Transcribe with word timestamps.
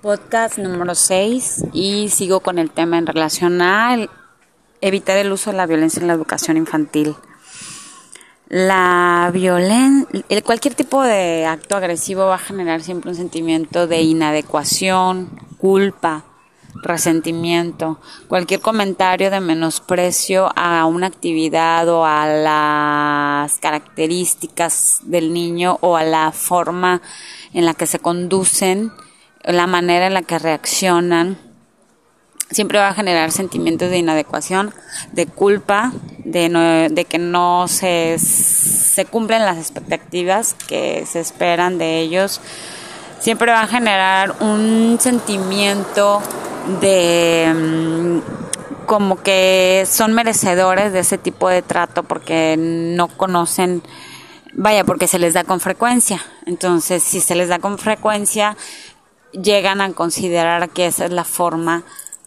Podcast 0.00 0.58
número 0.58 0.94
6 0.94 1.66
y 1.72 2.08
sigo 2.08 2.40
con 2.40 2.58
el 2.58 2.70
tema 2.70 2.98
en 2.98 3.06
relación 3.06 3.62
a 3.62 3.96
evitar 4.80 5.16
el 5.16 5.32
uso 5.32 5.50
de 5.50 5.56
la 5.56 5.66
violencia 5.66 6.00
en 6.00 6.08
la 6.08 6.14
educación 6.14 6.56
infantil. 6.56 7.14
La 8.48 9.30
violencia, 9.32 10.42
cualquier 10.44 10.74
tipo 10.74 11.02
de 11.02 11.46
acto 11.46 11.76
agresivo 11.76 12.26
va 12.26 12.34
a 12.34 12.38
generar 12.38 12.82
siempre 12.82 13.10
un 13.10 13.16
sentimiento 13.16 13.86
de 13.86 14.02
inadecuación, 14.02 15.30
culpa, 15.58 16.24
resentimiento, 16.82 17.98
cualquier 18.28 18.60
comentario 18.60 19.30
de 19.30 19.40
menosprecio 19.40 20.50
a 20.56 20.84
una 20.86 21.06
actividad 21.06 21.88
o 21.88 22.04
a 22.04 22.26
las 22.26 23.58
características 23.58 25.00
del 25.04 25.32
niño 25.32 25.78
o 25.80 25.96
a 25.96 26.02
la 26.02 26.32
forma 26.32 27.00
en 27.52 27.64
la 27.64 27.74
que 27.74 27.86
se 27.86 28.00
conducen, 28.00 28.92
la 29.44 29.66
manera 29.66 30.06
en 30.06 30.14
la 30.14 30.22
que 30.22 30.38
reaccionan, 30.38 31.38
siempre 32.50 32.78
va 32.78 32.88
a 32.88 32.94
generar 32.94 33.32
sentimientos 33.32 33.90
de 33.90 33.98
inadecuación, 33.98 34.74
de 35.12 35.26
culpa, 35.26 35.92
de, 36.24 36.88
de 36.90 37.04
que 37.04 37.18
no 37.18 37.66
se, 37.68 38.18
se 38.18 39.04
cumplen 39.06 39.44
las 39.44 39.58
expectativas 39.58 40.54
que 40.68 41.04
se 41.06 41.20
esperan 41.20 41.78
de 41.78 42.00
ellos. 42.00 42.40
Siempre 43.20 43.52
va 43.52 43.62
a 43.62 43.66
generar 43.66 44.34
un 44.40 44.98
sentimiento 45.00 46.20
de 46.80 47.52
mm, 47.54 48.86
como 48.86 49.22
que 49.22 49.86
son 49.88 50.12
merecedores 50.12 50.92
de 50.92 51.00
ese 51.00 51.18
tipo 51.18 51.48
de 51.48 51.62
trato 51.62 52.02
porque 52.02 52.56
no 52.58 53.08
conocen, 53.08 53.82
vaya, 54.52 54.84
porque 54.84 55.06
se 55.06 55.18
les 55.18 55.34
da 55.34 55.44
con 55.44 55.60
frecuencia. 55.60 56.20
Entonces, 56.46 57.02
si 57.02 57.20
se 57.20 57.34
les 57.34 57.48
da 57.48 57.58
con 57.58 57.78
frecuencia, 57.78 58.56
llegan 59.32 59.80
a 59.80 59.92
considerar 59.92 60.70
que 60.70 60.86
esa 60.86 61.04
es 61.04 61.10
la 61.10 61.24
forma 61.24 61.84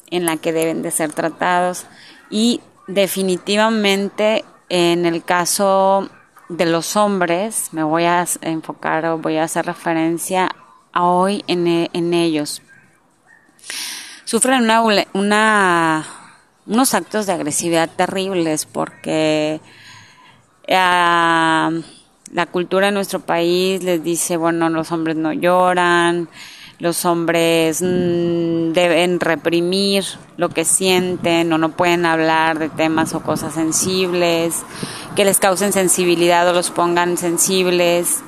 en 0.10 0.26
la 0.26 0.38
que 0.38 0.54
deben 0.54 0.82
de 0.82 0.92
ser 0.92 1.14
tratados. 1.14 1.86
Y 2.30 2.62
definitivamente 2.88 4.46
en 4.70 5.06
el 5.06 5.24
caso 5.24 6.10
de 6.50 6.66
los 6.66 6.96
hombres 6.96 7.70
me 7.72 7.84
voy 7.84 8.04
a 8.04 8.26
enfocar 8.42 9.06
o 9.06 9.18
voy 9.18 9.38
a 9.38 9.44
hacer 9.44 9.66
referencia 9.66 10.50
a 10.92 11.04
hoy 11.04 11.44
en, 11.48 11.90
en 11.92 12.14
ellos. 12.14 12.62
Sufren 14.24 14.64
una, 14.64 14.82
una, 15.14 16.06
unos 16.66 16.94
actos 16.94 17.26
de 17.26 17.34
agresividad 17.34 17.90
terribles 17.96 18.66
porque 18.66 19.62
ah, 20.70 21.72
la 22.32 22.46
cultura 22.48 22.88
de 22.88 22.92
nuestro 22.92 23.20
país 23.20 23.84
les 23.84 24.04
dice, 24.04 24.38
bueno, 24.38 24.70
los 24.70 24.92
hombres 24.92 25.16
no 25.16 25.32
lloran, 25.32 26.28
los 26.80 27.06
hombres 27.06 27.82
mm, 27.82 28.74
deben 28.74 29.20
reprimir 29.20 30.06
lo 30.38 30.50
que 30.50 30.66
sienten 30.66 31.52
o 31.54 31.58
no 31.58 31.70
pueden 31.70 32.06
hablar 32.06 32.60
de 32.60 32.70
temas 32.70 33.14
o 33.14 33.22
cosas 33.22 33.54
sensibles, 33.54 34.64
que 35.16 35.26
les 35.26 35.40
causen 35.40 35.72
sensibilidad 35.72 36.48
o 36.48 36.54
los 36.54 36.72
pongan 36.72 37.18
sensibles. 37.18 38.22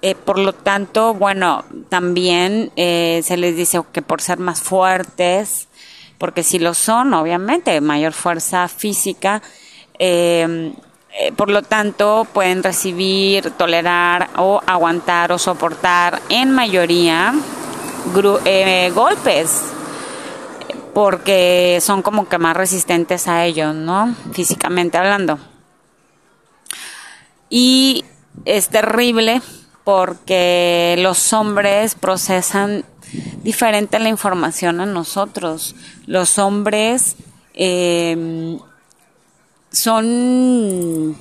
Eh, 0.00 0.14
por 0.14 0.38
lo 0.38 0.52
tanto, 0.52 1.14
bueno, 1.14 1.64
también 1.88 2.72
eh, 2.76 3.20
se 3.22 3.36
les 3.36 3.56
dice 3.56 3.80
que 3.92 4.02
por 4.02 4.20
ser 4.20 4.38
más 4.38 4.60
fuertes, 4.60 5.68
porque 6.18 6.42
si 6.42 6.58
lo 6.58 6.74
son, 6.74 7.14
obviamente, 7.14 7.80
mayor 7.80 8.12
fuerza 8.12 8.66
física, 8.68 9.42
eh, 9.98 10.72
por 11.36 11.50
lo 11.50 11.62
tanto, 11.62 12.26
pueden 12.32 12.62
recibir, 12.62 13.50
tolerar 13.52 14.30
o 14.36 14.60
aguantar 14.66 15.32
o 15.32 15.38
soportar 15.38 16.20
en 16.28 16.50
mayoría 16.50 17.34
golpes, 18.94 19.62
porque 20.94 21.78
son 21.80 22.02
como 22.02 22.28
que 22.28 22.38
más 22.38 22.56
resistentes 22.56 23.28
a 23.28 23.44
ellos, 23.44 23.74
¿no? 23.74 24.14
Físicamente 24.32 24.98
hablando. 24.98 25.38
Y 27.48 28.04
es 28.44 28.68
terrible 28.68 29.42
porque 29.84 30.96
los 30.98 31.32
hombres 31.32 31.94
procesan 31.94 32.84
diferente 33.42 33.98
la 33.98 34.08
información 34.08 34.80
a 34.80 34.86
nosotros. 34.86 35.74
Los 36.06 36.38
hombres 36.38 37.16
eh, 37.54 38.56
son 39.72 41.16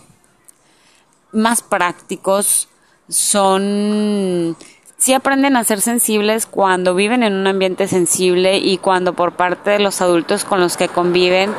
más 1.32 1.62
prácticos, 1.62 2.68
son 3.10 4.56
sí 4.98 5.14
aprenden 5.14 5.56
a 5.56 5.64
ser 5.64 5.82
sensibles 5.82 6.46
cuando 6.46 6.94
viven 6.94 7.24
en 7.24 7.34
un 7.34 7.48
ambiente 7.48 7.88
sensible 7.88 8.58
y 8.58 8.78
cuando 8.78 9.14
por 9.14 9.34
parte 9.34 9.72
de 9.72 9.80
los 9.80 10.02
adultos 10.02 10.44
con 10.44 10.60
los 10.60 10.78
que 10.78 10.90
conviven 10.90 11.52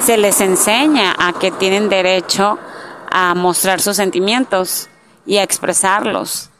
se 0.00 0.18
les 0.18 0.40
enseña 0.40 1.14
a 1.18 1.32
que 1.32 1.50
tienen 1.50 1.88
derecho 1.88 2.58
a 3.10 3.34
mostrar 3.34 3.80
sus 3.80 3.96
sentimientos 3.96 4.88
y 5.24 5.38
a 5.38 5.42
expresarlos. 5.42 6.50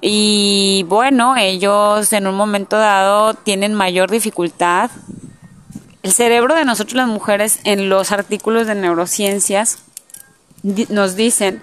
Y 0.00 0.84
bueno, 0.88 1.34
ellos 1.36 2.12
en 2.12 2.26
un 2.26 2.34
momento 2.34 2.76
dado 2.76 3.34
tienen 3.34 3.74
mayor 3.74 4.10
dificultad. 4.10 4.90
El 6.04 6.12
cerebro 6.12 6.54
de 6.54 6.66
nosotros 6.66 6.96
las 6.96 7.08
mujeres 7.08 7.60
en 7.64 7.88
los 7.88 8.12
artículos 8.12 8.66
de 8.66 8.74
neurociencias 8.74 9.78
nos 10.62 11.16
dicen 11.16 11.62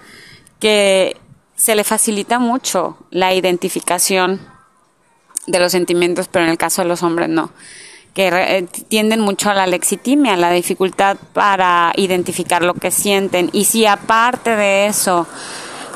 que 0.58 1.16
se 1.54 1.76
le 1.76 1.84
facilita 1.84 2.40
mucho 2.40 2.98
la 3.10 3.32
identificación 3.34 4.40
de 5.46 5.60
los 5.60 5.70
sentimientos, 5.70 6.26
pero 6.26 6.44
en 6.44 6.50
el 6.50 6.58
caso 6.58 6.82
de 6.82 6.88
los 6.88 7.04
hombres 7.04 7.28
no 7.28 7.52
que 8.14 8.28
eh, 8.28 8.66
tienden 8.88 9.20
mucho 9.20 9.48
a 9.48 9.54
la 9.54 9.68
lexitimia, 9.68 10.36
la 10.36 10.50
dificultad 10.50 11.18
para 11.32 11.92
identificar 11.94 12.62
lo 12.64 12.74
que 12.74 12.90
sienten. 12.90 13.48
Y 13.52 13.64
si 13.66 13.86
aparte 13.86 14.56
de 14.56 14.86
eso 14.86 15.24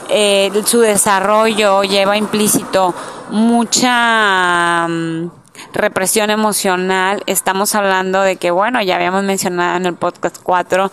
eh, 0.09 0.53
su 0.65 0.79
desarrollo 0.81 1.83
lleva 1.83 2.17
implícito 2.17 2.95
mucha 3.31 4.87
mm, 4.87 5.31
represión 5.77 6.31
emocional. 6.31 7.23
Estamos 7.27 7.75
hablando 7.75 8.23
de 8.23 8.37
que, 8.37 8.51
bueno, 8.51 8.83
ya 8.83 8.97
habíamos 8.97 9.25
mencionado 9.25 9.77
en 9.77 9.87
el 9.87 9.95
podcast 9.95 10.39
4 10.43 10.91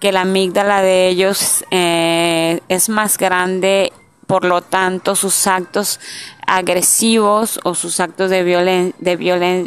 que 0.00 0.12
la 0.12 0.22
amígdala 0.22 0.82
de 0.82 1.08
ellos 1.08 1.64
eh, 1.70 2.60
es 2.68 2.88
más 2.88 3.16
grande, 3.16 3.92
por 4.26 4.44
lo 4.44 4.60
tanto 4.60 5.16
sus 5.16 5.46
actos 5.46 6.00
agresivos 6.46 7.60
o 7.64 7.74
sus 7.74 8.00
actos 8.00 8.30
de, 8.30 8.42
violen 8.42 8.94
de 8.98 9.16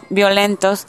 violentos 0.09 0.87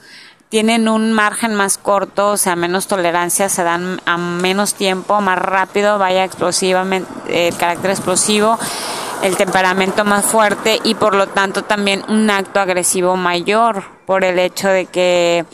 tienen 0.49 0.89
un 0.89 1.13
margen 1.13 1.55
más 1.55 1.77
corto, 1.77 2.29
o 2.29 2.37
sea, 2.37 2.57
menos 2.57 2.87
tolerancia, 2.87 3.49
se 3.49 3.63
dan 3.65 4.01
a 4.07 4.17
menos 4.17 4.75
tiempo, 4.75 5.21
más 5.21 5.39
rápido, 5.39 5.99
vaya 5.99 6.25
explosivamente, 6.25 7.49
el 7.49 7.57
carácter 7.57 7.91
explosivo, 7.91 8.59
el 9.23 9.37
temperamento 9.37 10.05
más 10.05 10.25
fuerte 10.25 10.79
y 10.85 10.95
por 10.95 11.15
lo 11.15 11.27
tanto 11.29 11.65
también 11.65 12.03
un 12.09 12.31
acto 12.31 12.61
agresivo 12.61 13.17
mayor 13.17 13.85
por 14.07 14.25
el 14.25 14.39
hecho 14.39 14.69
de 14.69 14.87
que 14.87 15.45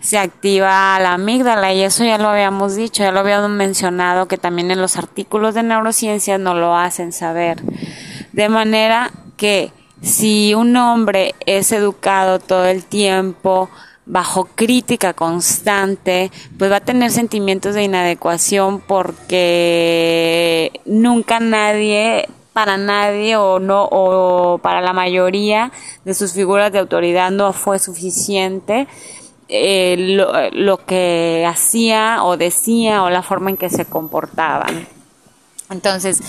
se 0.00 0.18
activa 0.18 0.98
la 0.98 1.14
amígdala 1.14 1.72
y 1.72 1.82
eso 1.82 2.04
ya 2.04 2.18
lo 2.18 2.28
habíamos 2.28 2.74
dicho, 2.74 3.02
ya 3.02 3.12
lo 3.12 3.20
habíamos 3.20 3.50
mencionado 3.50 4.26
que 4.26 4.38
también 4.38 4.70
en 4.70 4.80
los 4.80 4.96
artículos 4.96 5.54
de 5.54 5.62
neurociencia 5.62 6.38
nos 6.38 6.56
lo 6.56 6.76
hacen 6.76 7.12
saber. 7.12 7.62
De 8.32 8.48
manera 8.48 9.10
que 9.36 9.72
si 10.00 10.54
un 10.54 10.76
hombre 10.76 11.34
es 11.46 11.70
educado 11.72 12.40
todo 12.40 12.66
el 12.66 12.84
tiempo, 12.84 13.70
bajo 14.04 14.46
crítica 14.46 15.14
constante, 15.14 16.30
pues 16.58 16.70
va 16.70 16.76
a 16.76 16.80
tener 16.80 17.10
sentimientos 17.10 17.74
de 17.74 17.84
inadecuación 17.84 18.80
porque 18.80 20.72
nunca 20.84 21.38
nadie 21.40 22.28
para 22.52 22.76
nadie 22.76 23.36
o 23.36 23.58
no 23.58 23.88
o 23.90 24.58
para 24.58 24.80
la 24.80 24.92
mayoría 24.92 25.72
de 26.04 26.14
sus 26.14 26.32
figuras 26.32 26.72
de 26.72 26.78
autoridad 26.78 27.30
no 27.30 27.52
fue 27.52 27.78
suficiente. 27.78 28.86
Eh, 29.48 29.96
lo, 29.98 30.50
lo, 30.52 30.78
que 30.86 31.44
hacía 31.46 32.24
o 32.24 32.38
decía 32.38 33.02
o 33.02 33.10
la 33.10 33.22
forma 33.22 33.50
en 33.50 33.56
que 33.58 33.68
se 33.68 33.84
comportaban. 33.84 34.86
Entonces 35.70 36.22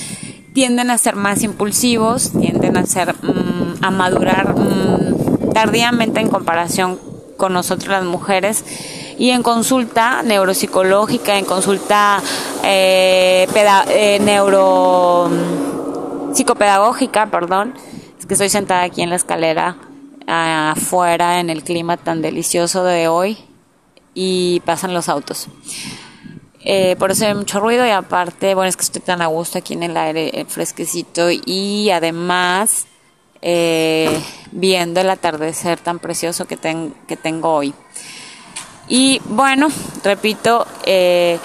tienden 0.53 0.91
a 0.91 0.97
ser 0.97 1.15
más 1.15 1.41
impulsivos 1.41 2.31
tienden 2.31 2.75
a 2.77 2.85
ser 2.85 3.15
mm, 3.15 3.83
a 3.83 3.91
madurar 3.91 4.55
mm, 4.57 5.53
tardíamente 5.53 6.19
en 6.19 6.29
comparación 6.29 6.99
con 7.37 7.53
nosotros 7.53 7.89
las 7.89 8.05
mujeres. 8.05 8.63
Y 9.17 9.29
en 9.29 9.43
consulta 9.43 10.23
neuropsicológica, 10.23 11.37
en 11.37 11.45
consulta 11.45 12.21
eh, 12.63 13.47
eh, 13.89 14.19
neuro 14.21 15.29
psicopedagógica, 16.35 17.27
perdón, 17.27 17.73
es 18.19 18.25
que 18.25 18.33
estoy 18.33 18.49
sentada 18.49 18.83
aquí 18.83 19.01
en 19.01 19.09
la 19.09 19.15
escalera 19.15 19.77
afuera 20.25 21.39
en 21.39 21.49
el 21.49 21.63
clima 21.63 21.97
tan 21.97 22.21
delicioso 22.21 22.83
de 22.83 23.07
hoy 23.07 23.37
y 24.13 24.61
pasan 24.61 24.93
los 24.93 25.09
autos. 25.09 25.47
Eh, 26.65 26.95
por 26.97 27.11
eso 27.11 27.25
hay 27.25 27.33
mucho 27.33 27.59
ruido 27.59 27.85
y 27.85 27.89
aparte, 27.89 28.55
bueno, 28.55 28.69
es 28.69 28.77
que 28.77 28.83
estoy 28.83 29.01
tan 29.01 29.21
a 29.21 29.27
gusto 29.27 29.57
aquí 29.57 29.73
en 29.73 29.83
el 29.83 29.97
aire 29.97 30.45
fresquecito 30.47 31.29
y 31.29 31.89
además 31.89 32.87
viendo 34.51 35.01
el 35.01 35.09
atardecer 35.09 35.77
tan 35.77 35.99
precioso 35.99 36.45
que, 36.45 36.57
que 37.07 37.17
tengo 37.17 37.53
hoy. 37.53 37.73
Y 38.87 39.21
bueno, 39.25 39.67
repito, 40.03 40.67
eh, 40.85 41.39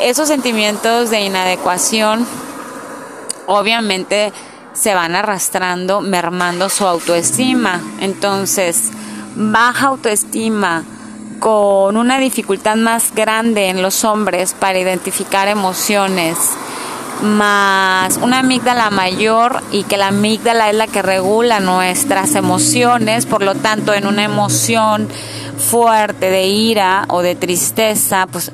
esos 0.00 0.28
sentimientos 0.28 1.10
de 1.10 1.20
inadecuación 1.20 2.26
obviamente 3.46 4.32
se 4.72 4.94
van 4.94 5.16
arrastrando, 5.16 6.00
mermando 6.00 6.68
su 6.68 6.86
autoestima. 6.86 7.80
Entonces, 8.00 8.90
baja 9.34 9.88
autoestima 9.88 10.84
con 11.38 11.96
una 11.96 12.18
dificultad 12.18 12.76
más 12.76 13.14
grande 13.14 13.68
en 13.68 13.82
los 13.82 14.04
hombres 14.04 14.54
para 14.58 14.78
identificar 14.78 15.48
emociones, 15.48 16.36
más 17.22 18.18
una 18.18 18.40
amígdala 18.40 18.90
mayor 18.90 19.62
y 19.72 19.84
que 19.84 19.96
la 19.96 20.08
amígdala 20.08 20.70
es 20.70 20.76
la 20.76 20.86
que 20.86 21.02
regula 21.02 21.60
nuestras 21.60 22.34
emociones, 22.34 23.26
por 23.26 23.42
lo 23.42 23.54
tanto 23.54 23.94
en 23.94 24.06
una 24.06 24.24
emoción 24.24 25.08
fuerte 25.58 26.30
de 26.30 26.46
ira 26.46 27.06
o 27.08 27.22
de 27.22 27.34
tristeza, 27.34 28.26
pues 28.30 28.52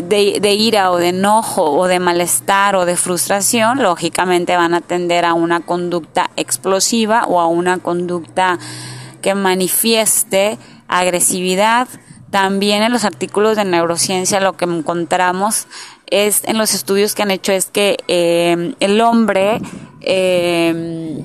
de, 0.00 0.54
ira 0.54 0.90
o 0.90 0.96
de 0.96 1.08
enojo 1.08 1.70
o 1.70 1.86
de 1.86 1.98
malestar 1.98 2.76
o 2.76 2.84
de 2.84 2.96
frustración, 2.96 3.82
lógicamente 3.82 4.56
van 4.56 4.74
a 4.74 4.80
tender 4.80 5.24
a 5.24 5.34
una 5.34 5.60
conducta 5.60 6.30
explosiva 6.36 7.24
o 7.26 7.40
a 7.40 7.46
una 7.46 7.78
conducta 7.78 8.58
que 9.20 9.34
manifieste 9.34 10.58
agresividad. 10.88 11.88
También 12.30 12.82
en 12.82 12.92
los 12.92 13.04
artículos 13.04 13.56
de 13.56 13.64
neurociencia 13.64 14.40
lo 14.40 14.54
que 14.54 14.64
encontramos 14.64 15.66
es 16.06 16.44
en 16.44 16.58
los 16.58 16.74
estudios 16.74 17.14
que 17.14 17.22
han 17.22 17.30
hecho 17.30 17.52
es 17.52 17.66
que 17.66 17.96
eh, 18.08 18.74
el 18.80 19.00
hombre 19.00 19.60
eh, 20.00 21.22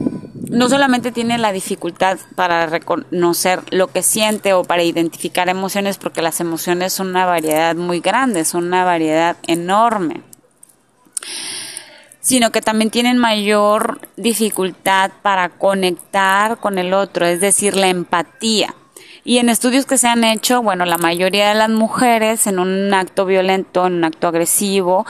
no 0.49 0.69
solamente 0.69 1.11
tiene 1.11 1.37
la 1.37 1.51
dificultad 1.51 2.17
para 2.35 2.65
reconocer 2.67 3.61
lo 3.71 3.87
que 3.87 4.01
siente 4.01 4.53
o 4.53 4.63
para 4.63 4.83
identificar 4.83 5.49
emociones, 5.49 5.97
porque 5.97 6.21
las 6.21 6.39
emociones 6.39 6.93
son 6.93 7.07
una 7.09 7.25
variedad 7.25 7.75
muy 7.75 7.99
grande, 7.99 8.45
son 8.45 8.65
una 8.65 8.83
variedad 8.83 9.37
enorme, 9.47 10.21
sino 12.21 12.51
que 12.51 12.61
también 12.61 12.91
tienen 12.91 13.17
mayor 13.17 13.99
dificultad 14.15 15.11
para 15.21 15.49
conectar 15.49 16.57
con 16.59 16.77
el 16.77 16.93
otro, 16.93 17.25
es 17.25 17.41
decir, 17.41 17.75
la 17.75 17.87
empatía. 17.87 18.73
Y 19.27 19.39
en 19.39 19.49
estudios 19.49 19.85
que 19.85 19.97
se 19.97 20.07
han 20.07 20.23
hecho, 20.23 20.61
bueno, 20.61 20.85
la 20.85 20.97
mayoría 20.97 21.49
de 21.49 21.55
las 21.55 21.69
mujeres 21.69 22.47
en 22.47 22.59
un 22.59 22.93
acto 22.93 23.25
violento, 23.25 23.85
en 23.85 23.95
un 23.95 24.05
acto 24.05 24.29
agresivo, 24.29 25.05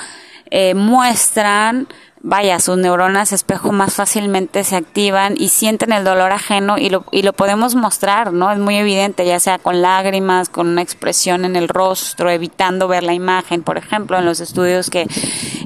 eh, 0.49 0.73
muestran 0.73 1.87
vaya, 2.27 2.59
sus 2.59 2.77
neuronas 2.77 3.31
espejo 3.31 3.71
más 3.71 3.93
fácilmente 3.93 4.65
se 4.65 4.75
activan 4.75 5.35
y 5.37 5.47
sienten 5.47 5.93
el 5.93 6.03
dolor 6.03 6.33
ajeno 6.33 6.77
y 6.77 6.89
lo, 6.89 7.05
y 7.09 7.21
lo 7.21 7.31
podemos 7.31 7.73
mostrar, 7.75 8.33
¿no? 8.33 8.51
Es 8.51 8.59
muy 8.59 8.75
evidente, 8.75 9.25
ya 9.25 9.39
sea 9.39 9.59
con 9.59 9.81
lágrimas, 9.81 10.49
con 10.49 10.67
una 10.67 10.81
expresión 10.81 11.45
en 11.45 11.55
el 11.55 11.69
rostro, 11.69 12.29
evitando 12.29 12.89
ver 12.89 13.03
la 13.03 13.13
imagen, 13.13 13.63
por 13.63 13.77
ejemplo, 13.77 14.17
en 14.17 14.25
los 14.25 14.41
estudios 14.41 14.89
que 14.89 15.07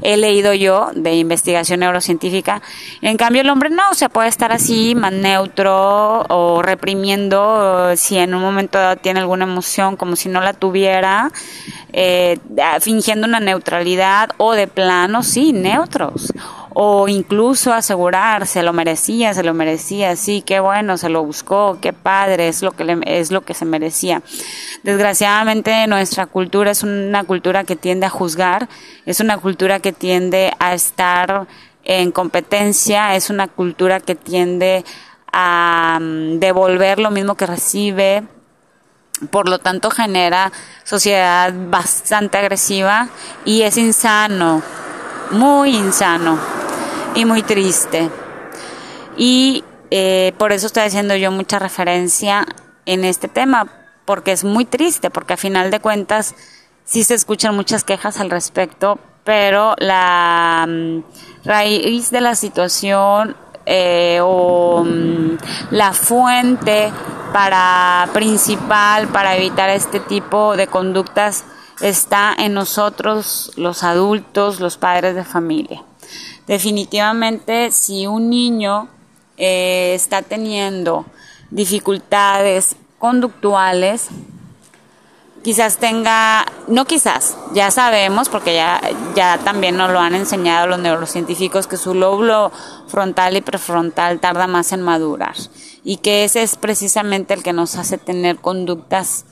he 0.04 0.18
leído 0.18 0.54
yo 0.54 0.92
de 0.94 1.16
investigación 1.16 1.80
neurocientífica. 1.80 2.62
En 3.02 3.18
cambio, 3.18 3.42
el 3.42 3.50
hombre 3.50 3.72
no, 3.72 3.90
o 3.90 3.96
sea, 3.96 4.10
puede 4.10 4.30
estar 4.30 4.52
así, 4.52 4.94
más 4.94 5.14
neutro 5.14 6.28
o 6.30 6.62
reprimiendo 6.62 7.90
si 7.96 8.20
en 8.20 8.36
un 8.36 8.42
momento 8.42 8.78
dado 8.78 8.98
tiene 8.98 9.20
alguna 9.20 9.46
emoción 9.46 9.96
como 9.96 10.16
si 10.16 10.30
no 10.30 10.42
la 10.42 10.54
tuviera, 10.54 11.32
eh, 11.92 12.38
fingiendo 12.82 13.26
una 13.26 13.40
neutralidad 13.40 14.30
o 14.38 14.54
de 14.54 14.68
plano, 14.68 15.24
sí, 15.24 15.54
neutros 15.54 16.32
o 16.74 17.08
incluso 17.08 17.74
asegurar 17.74 18.48
se 18.48 18.64
lo 18.64 18.74
merecía, 18.74 19.34
se 19.34 19.44
lo 19.44 19.54
merecía, 19.54 20.16
sí, 20.16 20.42
qué 20.42 20.60
bueno, 20.60 20.98
se 20.98 21.10
lo 21.10 21.24
buscó, 21.24 21.78
qué 21.82 21.92
padre, 21.94 22.48
es 22.48 22.62
lo 22.62 22.72
que 22.72 22.86
le, 22.86 23.00
es 23.06 23.32
lo 23.32 23.42
que 23.42 23.54
se 23.54 23.66
merecía. 23.66 24.22
Desgraciadamente 24.84 25.86
nuestra 25.88 26.28
cultura 26.28 26.72
es 26.72 26.84
una 26.84 27.24
cultura 27.24 27.64
que 27.64 27.76
tiende 27.76 28.06
a 28.06 28.10
juzgar, 28.10 28.70
es 29.06 29.20
una 29.20 29.38
cultura 29.38 29.80
que 29.80 29.92
tiende 29.92 30.54
a 30.60 30.74
estar 30.74 31.48
en 31.84 32.12
competencia, 32.12 33.16
es 33.16 33.30
una 33.30 33.48
cultura 33.48 34.00
que 34.00 34.16
tiende 34.16 34.86
a 35.32 36.00
mm, 36.02 36.40
devolver 36.40 37.00
lo 37.00 37.12
mismo 37.12 37.36
que 37.36 37.46
recibe, 37.46 38.24
por 39.30 39.50
lo 39.50 39.60
tanto 39.60 39.92
genera 39.92 40.52
sociedad 40.84 41.54
bastante 41.54 42.38
agresiva 42.38 43.10
y 43.46 43.62
es 43.62 43.78
insano, 43.78 44.64
muy 45.32 45.76
insano 45.76 46.38
y 47.16 47.26
muy 47.26 47.44
triste. 47.44 48.10
Y 49.18 49.64
eh, 49.90 50.34
por 50.38 50.52
eso 50.52 50.68
estoy 50.68 50.84
haciendo 50.84 51.16
yo 51.16 51.32
mucha 51.32 51.60
referencia 51.60 52.46
en 52.86 53.04
este 53.04 53.28
tema, 53.28 53.68
porque 54.06 54.32
es 54.32 54.44
muy 54.44 54.66
triste, 54.66 55.10
porque 55.10 55.34
a 55.34 55.38
final 55.38 55.72
de 55.72 55.80
cuentas 55.80 56.36
sí 56.86 57.04
se 57.04 57.14
escuchan 57.14 57.56
muchas 57.56 57.84
quejas 57.84 58.20
al 58.20 58.30
respecto, 58.30 59.00
pero 59.24 59.76
la 59.78 60.66
mm, 60.68 61.04
raíz 61.46 62.12
de 62.12 62.22
la 62.22 62.36
situación 62.36 63.36
eh, 63.66 64.20
o 64.22 64.84
mm, 64.84 65.38
la 65.72 65.94
fuente 65.94 66.92
para 67.32 68.10
principal 68.14 69.08
para 69.08 69.38
evitar 69.38 69.70
este 69.70 70.00
tipo 70.00 70.58
de 70.58 70.68
conductas 70.68 71.46
está 71.82 72.34
en 72.38 72.54
nosotros 72.54 73.52
los 73.56 73.84
adultos, 73.84 74.60
los 74.60 74.78
padres 74.78 75.16
de 75.16 75.24
familia. 75.24 75.84
Definitivamente, 76.48 77.72
si 77.72 78.08
un 78.08 78.30
niño 78.30 78.90
eh, 79.38 79.94
está 79.96 80.22
teniendo 80.22 81.06
dificultades 81.50 82.76
conductuales, 83.00 84.10
quizás 85.44 85.78
tenga, 85.78 86.46
no 86.68 86.86
quizás, 86.86 87.36
ya 87.54 87.72
sabemos, 87.72 88.30
porque 88.30 88.56
ya, 88.56 88.82
ya 89.16 89.38
también 89.40 89.78
nos 89.78 89.92
lo 89.92 90.00
han 90.00 90.16
enseñado 90.16 90.68
los 90.68 90.80
neurocientíficos, 90.80 91.68
que 91.68 91.78
su 91.78 91.94
lóbulo 91.94 92.52
frontal 92.88 93.38
y 93.38 93.42
prefrontal 93.42 94.20
tarda 94.20 94.48
más 94.48 94.72
en 94.72 94.82
madurar 94.82 95.36
y 95.84 95.98
que 95.98 96.24
ese 96.24 96.44
es 96.44 96.56
precisamente 96.56 97.34
el 97.34 97.44
que 97.44 97.54
nos 97.54 97.76
hace 97.76 97.98
tener 97.98 98.38
conductas 98.38 99.26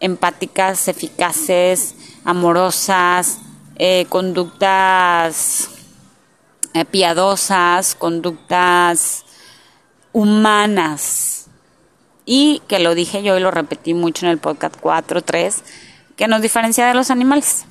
empáticas, 0.00 0.88
eficaces, 0.88 1.94
amorosas, 2.24 3.38
eh, 3.76 4.06
conductas 4.08 5.70
eh, 6.74 6.84
piadosas, 6.84 7.94
conductas 7.94 9.24
humanas. 10.12 11.46
Y 12.26 12.62
que 12.68 12.78
lo 12.78 12.94
dije 12.94 13.22
yo 13.22 13.36
y 13.36 13.40
lo 13.40 13.50
repetí 13.50 13.94
mucho 13.94 14.26
en 14.26 14.32
el 14.32 14.38
podcast 14.38 14.76
4, 14.80 15.22
3, 15.22 15.62
que 16.16 16.26
nos 16.26 16.40
diferencia 16.40 16.86
de 16.86 16.94
los 16.94 17.10
animales. 17.10 17.66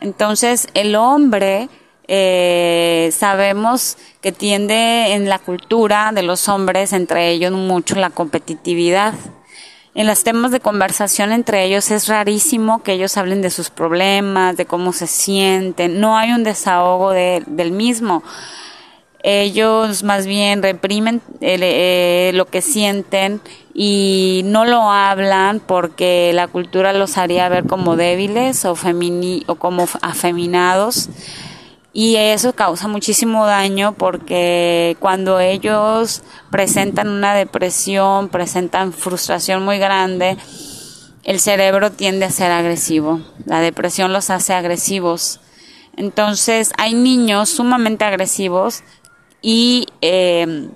Entonces, 0.00 0.68
el 0.74 0.94
hombre 0.94 1.68
eh, 2.08 3.10
sabemos 3.16 3.96
que 4.20 4.32
tiende 4.32 5.14
en 5.14 5.28
la 5.28 5.38
cultura 5.38 6.12
de 6.12 6.22
los 6.22 6.48
hombres, 6.48 6.92
entre 6.92 7.30
ellos 7.30 7.52
mucho 7.52 7.96
la 7.96 8.10
competitividad 8.10 9.14
en 9.94 10.06
los 10.06 10.24
temas 10.24 10.50
de 10.50 10.60
conversación 10.60 11.32
entre 11.32 11.64
ellos 11.64 11.90
es 11.90 12.08
rarísimo 12.08 12.82
que 12.82 12.92
ellos 12.92 13.16
hablen 13.16 13.42
de 13.42 13.50
sus 13.50 13.68
problemas, 13.68 14.56
de 14.56 14.64
cómo 14.64 14.92
se 14.92 15.06
sienten, 15.06 16.00
no 16.00 16.16
hay 16.16 16.32
un 16.32 16.44
desahogo 16.44 17.10
de, 17.10 17.42
del 17.46 17.72
mismo. 17.72 18.22
Ellos 19.24 20.02
más 20.02 20.26
bien 20.26 20.62
reprimen 20.62 21.20
eh, 21.40 22.32
lo 22.34 22.46
que 22.46 22.60
sienten 22.60 23.40
y 23.72 24.42
no 24.46 24.64
lo 24.64 24.90
hablan 24.90 25.60
porque 25.60 26.32
la 26.34 26.48
cultura 26.48 26.92
los 26.92 27.18
haría 27.18 27.48
ver 27.48 27.66
como 27.66 27.94
débiles 27.94 28.64
o, 28.64 28.74
femini 28.74 29.44
o 29.46 29.54
como 29.54 29.86
afeminados 30.00 31.08
y 31.92 32.16
eso 32.16 32.54
causa 32.54 32.88
muchísimo 32.88 33.44
daño 33.44 33.92
porque 33.92 34.96
cuando 34.98 35.40
ellos 35.40 36.22
presentan 36.50 37.08
una 37.08 37.34
depresión, 37.34 38.28
presentan 38.30 38.94
frustración 38.94 39.62
muy 39.62 39.78
grande, 39.78 40.38
el 41.24 41.38
cerebro 41.38 41.92
tiende 41.92 42.24
a 42.24 42.30
ser 42.30 42.50
agresivo. 42.50 43.20
La 43.44 43.60
depresión 43.60 44.12
los 44.12 44.30
hace 44.30 44.54
agresivos. 44.54 45.40
Entonces 45.96 46.72
hay 46.78 46.94
niños 46.94 47.50
sumamente 47.50 48.06
agresivos 48.06 48.82
y 49.42 49.86
eh, 50.00 50.70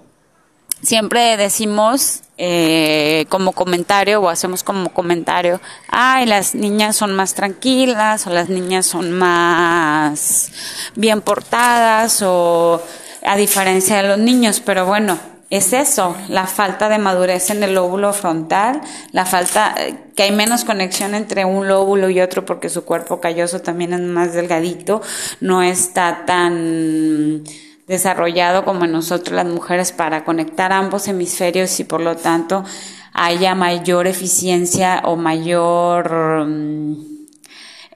siempre 0.83 1.39
decimos 1.39 2.23
eh, 2.39 3.27
como 3.29 3.53
comentario 3.53 4.21
o 4.21 4.29
hacemos 4.29 4.63
como 4.63 4.91
comentario, 4.91 5.61
ay, 5.89 6.27
las 6.27 6.55
niñas 6.55 6.97
son 6.97 7.15
más 7.15 7.35
tranquilas 7.35 8.27
o 8.27 8.31
las 8.31 8.49
niñas 8.49 8.87
son 8.87 9.13
más 9.13 10.53
bien 10.95 11.23
portadas 11.23 12.23
o 12.23 12.83
a 13.25 13.37
diferencia 13.37 14.03
de 14.03 14.09
los 14.09 14.19
niños, 14.19 14.61
pero 14.65 14.87
bueno, 14.87 15.19
es 15.49 15.73
eso, 15.73 16.17
la 16.29 16.47
falta 16.47 16.89
de 16.89 16.99
madurez 16.99 17.51
en 17.51 17.63
el 17.63 17.75
lóbulo 17.75 18.13
frontal, 18.13 18.81
la 19.13 19.25
falta, 19.25 19.75
que 20.17 20.25
hay 20.25 20.33
menos 20.33 20.65
conexión 20.65 21.15
entre 21.15 21.45
un 21.45 21.69
lóbulo 21.69 22.11
y 22.11 22.21
otro 22.21 22.45
porque 22.45 22.69
su 22.69 22.85
cuerpo 22.85 23.21
calloso 23.21 23.61
también 23.61 23.93
es 23.93 24.01
más 24.01 24.35
delgadito, 24.35 25.03
no 25.41 25.63
está 25.63 26.25
tan 26.27 27.45
desarrollado 27.87 28.65
como 28.65 28.87
nosotros 28.87 29.35
las 29.35 29.47
mujeres 29.47 29.93
para 29.93 30.25
conectar 30.25 30.73
ambos 30.73 31.09
hemisferios 31.09 31.79
y 31.81 31.85
por 31.85 32.01
lo 32.01 32.17
tanto 32.17 32.65
haya 33.13 33.55
mayor 33.55 34.07
eficiencia 34.07 35.03
o 35.05 35.17
mayor... 35.17 36.47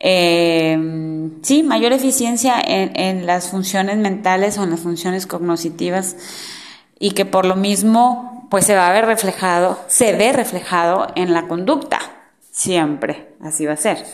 Eh, 0.02 0.78
sí, 1.42 1.62
mayor 1.62 1.92
eficiencia 1.92 2.58
en, 2.58 2.98
en, 2.98 3.26
las 3.26 3.48
funciones 3.48 3.98
mentales 3.98 4.56
o 4.56 4.64
en 4.64 4.70
las 4.70 4.80
funciones 4.80 5.26
cognitivas 5.26 6.16
y 6.98 7.10
que 7.10 7.26
por 7.26 7.44
lo 7.44 7.54
mismo 7.54 8.48
pues 8.50 8.64
se 8.64 8.74
va 8.74 8.88
a 8.88 8.92
ver 8.92 9.04
reflejado, 9.04 9.78
se 9.88 10.14
ve 10.14 10.32
reflejado 10.32 11.08
en 11.16 11.34
la 11.34 11.48
conducta, 11.48 12.00
siempre, 12.50 13.28
así 13.42 13.66
va 13.66 13.74
a 13.74 13.76
ser. 13.76 14.04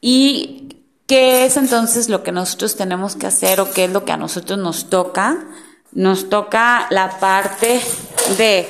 ¿Y 0.00 0.73
qué 1.06 1.44
es 1.44 1.56
entonces 1.56 2.08
lo 2.08 2.22
que 2.22 2.32
nosotros 2.32 2.76
tenemos 2.76 3.16
que 3.16 3.26
hacer 3.26 3.60
o 3.60 3.70
qué 3.70 3.84
es 3.84 3.90
lo 3.90 4.04
que 4.04 4.12
a 4.12 4.16
nosotros 4.16 4.58
nos 4.58 4.90
toca? 4.90 5.44
Nos 5.92 6.28
toca 6.28 6.86
la 6.90 7.18
parte 7.20 7.80
de 8.38 8.68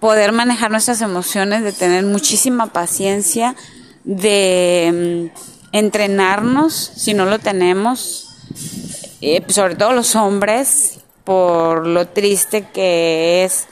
poder 0.00 0.32
manejar 0.32 0.70
nuestras 0.70 1.00
emociones, 1.00 1.62
de 1.62 1.72
tener 1.72 2.04
muchísima 2.04 2.66
paciencia, 2.66 3.56
de 4.04 5.30
mm, 5.32 5.76
entrenarnos 5.76 6.74
si 6.74 7.14
no 7.14 7.24
lo 7.24 7.38
tenemos, 7.38 8.28
eh, 9.22 9.42
sobre 9.48 9.76
todo 9.76 9.92
los 9.92 10.14
hombres, 10.14 11.00
por 11.24 11.86
lo 11.86 12.06
triste 12.06 12.68
que 12.72 13.44
es 13.44 13.66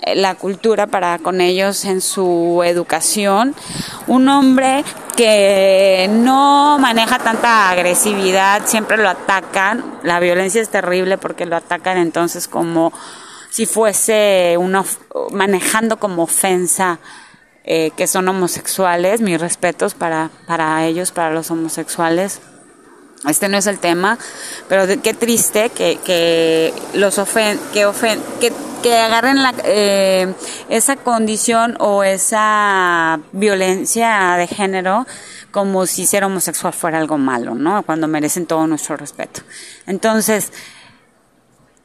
eh, 0.00 0.16
la 0.16 0.36
cultura 0.36 0.86
para 0.86 1.18
con 1.18 1.40
ellos 1.40 1.84
en 1.84 2.00
su 2.00 2.62
educación. 2.64 3.54
Un 4.06 4.28
hombre 4.28 4.84
que 5.14 6.08
no 6.10 6.78
maneja 6.78 7.18
tanta 7.18 7.70
agresividad, 7.70 8.62
siempre 8.66 8.96
lo 8.96 9.08
atacan. 9.08 9.98
La 10.02 10.20
violencia 10.20 10.60
es 10.60 10.68
terrible 10.68 11.18
porque 11.18 11.46
lo 11.46 11.56
atacan 11.56 11.98
entonces 11.98 12.48
como 12.48 12.92
si 13.50 13.66
fuese 13.66 14.56
uno 14.58 14.84
manejando 15.30 15.98
como 15.98 16.24
ofensa 16.24 16.98
eh, 17.66 17.92
que 17.96 18.06
son 18.06 18.28
homosexuales, 18.28 19.20
mis 19.22 19.40
respetos 19.40 19.94
para, 19.94 20.30
para 20.46 20.84
ellos, 20.84 21.12
para 21.12 21.32
los 21.32 21.50
homosexuales. 21.50 22.40
Este 23.28 23.48
no 23.48 23.56
es 23.56 23.66
el 23.66 23.78
tema, 23.78 24.18
pero 24.68 24.86
qué 25.02 25.14
triste 25.14 25.70
que, 25.70 25.98
que 26.04 26.72
los 26.94 27.18
ofen, 27.18 27.58
que, 27.72 27.86
ofen, 27.86 28.20
que, 28.40 28.52
que 28.82 28.96
agarren 28.96 29.38
eh, 29.64 30.32
esa 30.68 30.96
condición 30.96 31.76
o 31.80 32.04
esa 32.04 33.20
violencia 33.32 34.36
de 34.36 34.46
género 34.46 35.06
como 35.50 35.86
si 35.86 36.04
ser 36.04 36.24
homosexual 36.24 36.72
fuera 36.72 36.98
algo 36.98 37.16
malo, 37.16 37.54
¿no? 37.54 37.82
Cuando 37.84 38.08
merecen 38.08 38.44
todo 38.44 38.66
nuestro 38.66 38.96
respeto. 38.96 39.40
Entonces, 39.86 40.52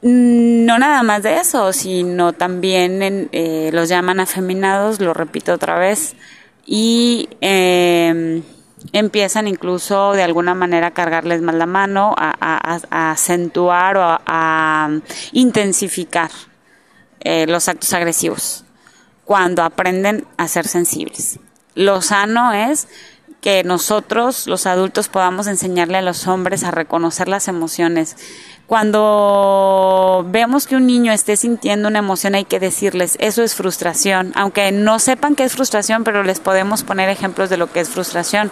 no 0.02 0.80
nada 0.80 1.04
más 1.04 1.24
de 1.24 1.38
eso, 1.38 1.72
sino 1.72 2.34
también 2.34 3.30
eh, 3.32 3.70
los 3.74 3.88
llaman 3.90 4.20
afeminados, 4.20 5.00
lo 5.00 5.14
repito 5.14 5.54
otra 5.54 5.78
vez, 5.78 6.16
y 6.66 7.30
eh, 7.42 8.42
empiezan 8.94 9.48
incluso 9.48 10.14
de 10.14 10.24
alguna 10.24 10.54
manera 10.54 10.88
a 10.88 10.92
cargarles 10.92 11.42
más 11.42 11.56
la 11.56 11.66
mano, 11.66 12.16
a, 12.18 13.12
acentuar 13.12 13.98
o 13.98 14.22
a, 14.26 14.90
intensificar 15.32 16.32
eh, 17.20 17.46
los 17.48 17.68
actos 17.68 17.94
agresivos 17.94 18.66
cuando 19.26 19.64
aprenden 19.64 20.26
a 20.38 20.48
ser 20.48 20.68
sensibles. 20.68 21.40
Lo 21.76 22.02
sano 22.02 22.52
es 22.52 22.88
que 23.42 23.64
nosotros, 23.64 24.48
los 24.48 24.66
adultos, 24.66 25.08
podamos 25.08 25.48
enseñarle 25.48 25.98
a 25.98 26.02
los 26.02 26.28
hombres 26.28 26.64
a 26.64 26.72
reconocer 26.72 27.28
las 27.28 27.48
emociones, 27.48 28.18
cuando 28.70 30.24
vemos 30.30 30.68
que 30.68 30.76
un 30.76 30.86
niño 30.86 31.12
esté 31.12 31.36
sintiendo 31.38 31.88
una 31.88 32.00
emoción 32.00 32.36
hay 32.36 32.46
que 32.46 32.60
decirles, 32.60 33.18
eso 33.20 33.42
es 33.42 33.56
frustración, 33.56 34.32
aunque 34.36 34.72
no 34.72 35.00
sepan 35.00 35.36
qué 35.36 35.44
es 35.44 35.54
frustración, 35.54 36.04
pero 36.04 36.22
les 36.22 36.40
podemos 36.40 36.84
poner 36.84 37.10
ejemplos 37.10 37.50
de 37.50 37.58
lo 37.58 37.72
que 37.72 37.80
es 37.80 37.90
frustración. 37.90 38.52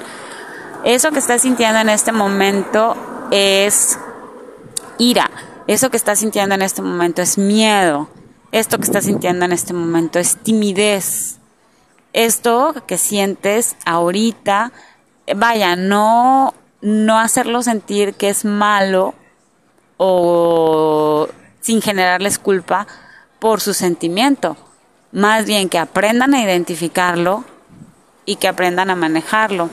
Eso 0.83 1.11
que 1.11 1.19
está 1.19 1.37
sintiendo 1.37 1.79
en 1.79 1.89
este 1.89 2.11
momento 2.11 2.95
es 3.29 3.99
ira, 4.97 5.29
eso 5.67 5.91
que 5.91 5.97
está 5.97 6.15
sintiendo 6.15 6.55
en 6.55 6.63
este 6.63 6.81
momento 6.81 7.21
es 7.21 7.37
miedo, 7.37 8.09
esto 8.51 8.79
que 8.79 8.85
está 8.85 9.01
sintiendo 9.01 9.45
en 9.45 9.51
este 9.51 9.73
momento 9.73 10.17
es 10.17 10.37
timidez, 10.37 11.36
esto 12.13 12.73
que 12.87 12.97
sientes 12.97 13.75
ahorita, 13.85 14.71
vaya, 15.35 15.75
no, 15.75 16.53
no 16.81 17.19
hacerlo 17.19 17.61
sentir 17.63 18.13
que 18.13 18.29
es 18.29 18.45
malo 18.45 19.13
o 19.97 21.27
sin 21.61 21.81
generarles 21.81 22.39
culpa 22.39 22.87
por 23.39 23.61
su 23.61 23.73
sentimiento. 23.73 24.57
Más 25.11 25.45
bien 25.45 25.69
que 25.69 25.79
aprendan 25.79 26.33
a 26.33 26.43
identificarlo 26.43 27.43
y 28.25 28.35
que 28.35 28.47
aprendan 28.47 28.89
a 28.89 28.95
manejarlo. 28.95 29.69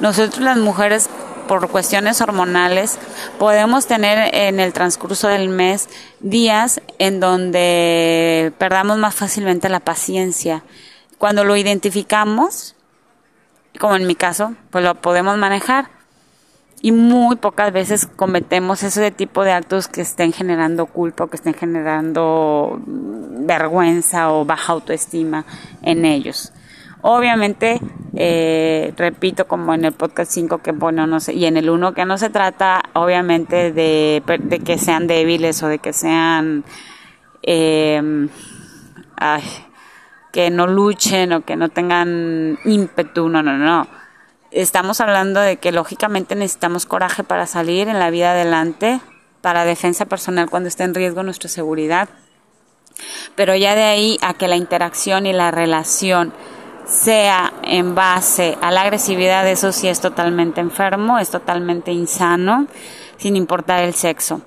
Nosotros 0.00 0.40
las 0.40 0.58
mujeres, 0.58 1.08
por 1.48 1.68
cuestiones 1.70 2.20
hormonales, 2.20 2.98
podemos 3.38 3.86
tener 3.86 4.34
en 4.34 4.60
el 4.60 4.72
transcurso 4.72 5.28
del 5.28 5.48
mes 5.48 5.88
días 6.20 6.80
en 6.98 7.20
donde 7.20 8.52
perdamos 8.58 8.98
más 8.98 9.14
fácilmente 9.14 9.68
la 9.68 9.80
paciencia. 9.80 10.62
Cuando 11.18 11.44
lo 11.44 11.56
identificamos, 11.56 12.76
como 13.78 13.96
en 13.96 14.06
mi 14.06 14.14
caso, 14.14 14.54
pues 14.70 14.84
lo 14.84 14.94
podemos 14.96 15.36
manejar 15.38 15.88
y 16.82 16.92
muy 16.92 17.36
pocas 17.36 17.72
veces 17.72 18.06
cometemos 18.06 18.82
ese 18.82 19.10
tipo 19.10 19.44
de 19.44 19.52
actos 19.52 19.88
que 19.88 20.02
estén 20.02 20.32
generando 20.32 20.86
culpa 20.86 21.26
que 21.28 21.36
estén 21.36 21.54
generando 21.54 22.80
vergüenza 22.86 24.32
o 24.32 24.44
baja 24.44 24.72
autoestima 24.72 25.44
en 25.82 26.04
ellos. 26.04 26.52
Obviamente, 27.02 27.80
eh, 28.14 28.92
repito, 28.96 29.46
como 29.46 29.74
en 29.74 29.84
el 29.84 29.92
podcast 29.92 30.32
5 30.32 30.58
que 30.58 30.72
bueno, 30.72 31.06
no 31.06 31.20
sé, 31.20 31.34
y 31.34 31.46
en 31.46 31.56
el 31.56 31.70
1 31.70 31.94
que 31.94 32.04
no 32.04 32.18
se 32.18 32.30
trata, 32.30 32.82
obviamente, 32.94 33.72
de, 33.72 34.22
de 34.40 34.58
que 34.60 34.76
sean 34.78 35.06
débiles 35.06 35.62
o 35.62 35.68
de 35.68 35.78
que 35.78 35.92
sean, 35.92 36.64
eh, 37.42 38.28
ay, 39.16 39.42
que 40.36 40.50
no 40.50 40.66
luchen 40.66 41.32
o 41.32 41.46
que 41.46 41.56
no 41.56 41.70
tengan 41.70 42.58
ímpetu, 42.66 43.30
no, 43.30 43.42
no, 43.42 43.56
no 43.56 43.88
estamos 44.50 45.00
hablando 45.00 45.40
de 45.40 45.56
que 45.56 45.72
lógicamente 45.72 46.34
necesitamos 46.34 46.84
coraje 46.84 47.24
para 47.24 47.46
salir 47.46 47.88
en 47.88 47.98
la 47.98 48.10
vida 48.10 48.32
adelante, 48.32 49.00
para 49.40 49.64
defensa 49.64 50.04
personal 50.04 50.50
cuando 50.50 50.68
esté 50.68 50.84
en 50.84 50.94
riesgo 50.94 51.22
nuestra 51.22 51.48
seguridad. 51.48 52.10
Pero 53.34 53.56
ya 53.56 53.74
de 53.74 53.84
ahí 53.84 54.18
a 54.20 54.34
que 54.34 54.46
la 54.46 54.56
interacción 54.56 55.24
y 55.24 55.32
la 55.32 55.52
relación 55.52 56.34
sea 56.86 57.54
en 57.62 57.94
base 57.94 58.58
a 58.60 58.70
la 58.70 58.82
agresividad, 58.82 59.48
eso 59.48 59.72
sí 59.72 59.88
es 59.88 60.02
totalmente 60.02 60.60
enfermo, 60.60 61.18
es 61.18 61.30
totalmente 61.30 61.92
insano, 61.92 62.66
sin 63.16 63.36
importar 63.36 63.84
el 63.84 63.94
sexo. 63.94 64.42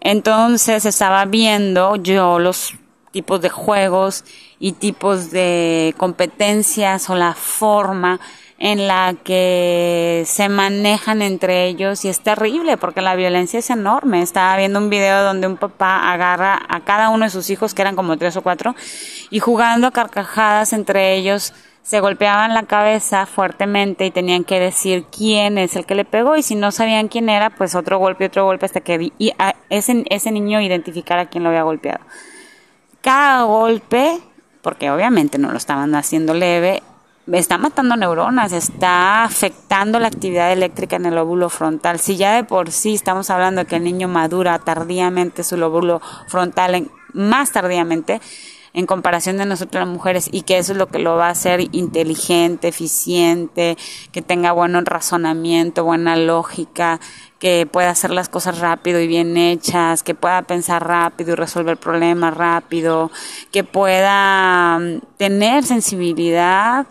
Entonces 0.00 0.84
estaba 0.86 1.24
viendo 1.24 1.96
yo 1.96 2.38
los 2.38 2.74
tipos 3.12 3.40
de 3.40 3.50
juegos 3.50 4.24
y 4.58 4.72
tipos 4.72 5.30
de 5.30 5.94
competencias 5.96 7.08
o 7.10 7.14
la 7.14 7.34
forma 7.34 8.18
en 8.58 8.86
la 8.86 9.16
que 9.24 10.22
se 10.24 10.48
manejan 10.48 11.20
entre 11.20 11.66
ellos 11.66 12.04
y 12.04 12.08
es 12.08 12.20
terrible 12.20 12.76
porque 12.76 13.00
la 13.00 13.16
violencia 13.16 13.58
es 13.58 13.70
enorme. 13.70 14.22
Estaba 14.22 14.56
viendo 14.56 14.78
un 14.78 14.88
video 14.88 15.24
donde 15.24 15.48
un 15.48 15.56
papá 15.56 16.12
agarra 16.12 16.62
a 16.68 16.80
cada 16.80 17.08
uno 17.08 17.24
de 17.24 17.30
sus 17.30 17.50
hijos, 17.50 17.74
que 17.74 17.82
eran 17.82 17.96
como 17.96 18.16
tres 18.16 18.36
o 18.36 18.42
cuatro, 18.42 18.76
y 19.30 19.40
jugando 19.40 19.88
a 19.88 19.90
carcajadas 19.90 20.72
entre 20.72 21.14
ellos 21.14 21.52
se 21.82 21.98
golpeaban 21.98 22.54
la 22.54 22.62
cabeza 22.62 23.26
fuertemente 23.26 24.06
y 24.06 24.12
tenían 24.12 24.44
que 24.44 24.60
decir 24.60 25.06
quién 25.10 25.58
es 25.58 25.74
el 25.74 25.84
que 25.84 25.96
le 25.96 26.04
pegó 26.04 26.36
y 26.36 26.44
si 26.44 26.54
no 26.54 26.70
sabían 26.70 27.08
quién 27.08 27.28
era, 27.28 27.50
pues 27.50 27.74
otro 27.74 27.98
golpe, 27.98 28.26
otro 28.26 28.44
golpe 28.44 28.66
hasta 28.66 28.80
que 28.80 29.12
ese, 29.68 30.04
ese 30.08 30.30
niño 30.30 30.60
identificara 30.60 31.22
a 31.22 31.26
quién 31.26 31.42
lo 31.42 31.50
había 31.50 31.64
golpeado. 31.64 32.00
Cada 33.02 33.42
golpe, 33.42 34.20
porque 34.62 34.90
obviamente 34.90 35.36
no 35.36 35.50
lo 35.50 35.58
estaban 35.58 35.94
haciendo 35.94 36.32
leve, 36.32 36.82
está 37.30 37.58
matando 37.58 37.96
neuronas, 37.96 38.52
está 38.52 39.24
afectando 39.24 39.98
la 39.98 40.08
actividad 40.08 40.52
eléctrica 40.52 40.96
en 40.96 41.06
el 41.06 41.14
lóbulo 41.16 41.50
frontal. 41.50 41.98
Si 41.98 42.16
ya 42.16 42.34
de 42.34 42.44
por 42.44 42.70
sí 42.70 42.94
estamos 42.94 43.28
hablando 43.30 43.66
que 43.66 43.76
el 43.76 43.84
niño 43.84 44.08
madura 44.08 44.58
tardíamente 44.58 45.44
su 45.44 45.56
lóbulo 45.56 46.00
frontal, 46.28 46.88
más 47.12 47.52
tardíamente, 47.52 48.20
en 48.74 48.86
comparación 48.86 49.36
de 49.36 49.46
nosotros 49.46 49.84
las 49.84 49.92
mujeres 49.92 50.28
y 50.32 50.42
que 50.42 50.58
eso 50.58 50.72
es 50.72 50.78
lo 50.78 50.88
que 50.88 50.98
lo 50.98 51.16
va 51.16 51.28
a 51.28 51.30
hacer 51.30 51.60
inteligente, 51.72 52.68
eficiente, 52.68 53.76
que 54.12 54.22
tenga 54.22 54.52
buen 54.52 54.86
razonamiento, 54.86 55.84
buena 55.84 56.16
lógica, 56.16 56.98
que 57.38 57.66
pueda 57.70 57.90
hacer 57.90 58.10
las 58.10 58.28
cosas 58.28 58.60
rápido 58.60 59.00
y 59.00 59.06
bien 59.06 59.36
hechas, 59.36 60.02
que 60.02 60.14
pueda 60.14 60.42
pensar 60.42 60.86
rápido 60.86 61.32
y 61.32 61.36
resolver 61.36 61.76
problemas 61.76 62.34
rápido, 62.36 63.10
que 63.50 63.64
pueda 63.64 64.78
mm, 64.78 65.00
tener 65.18 65.64
sensibilidad 65.64 66.86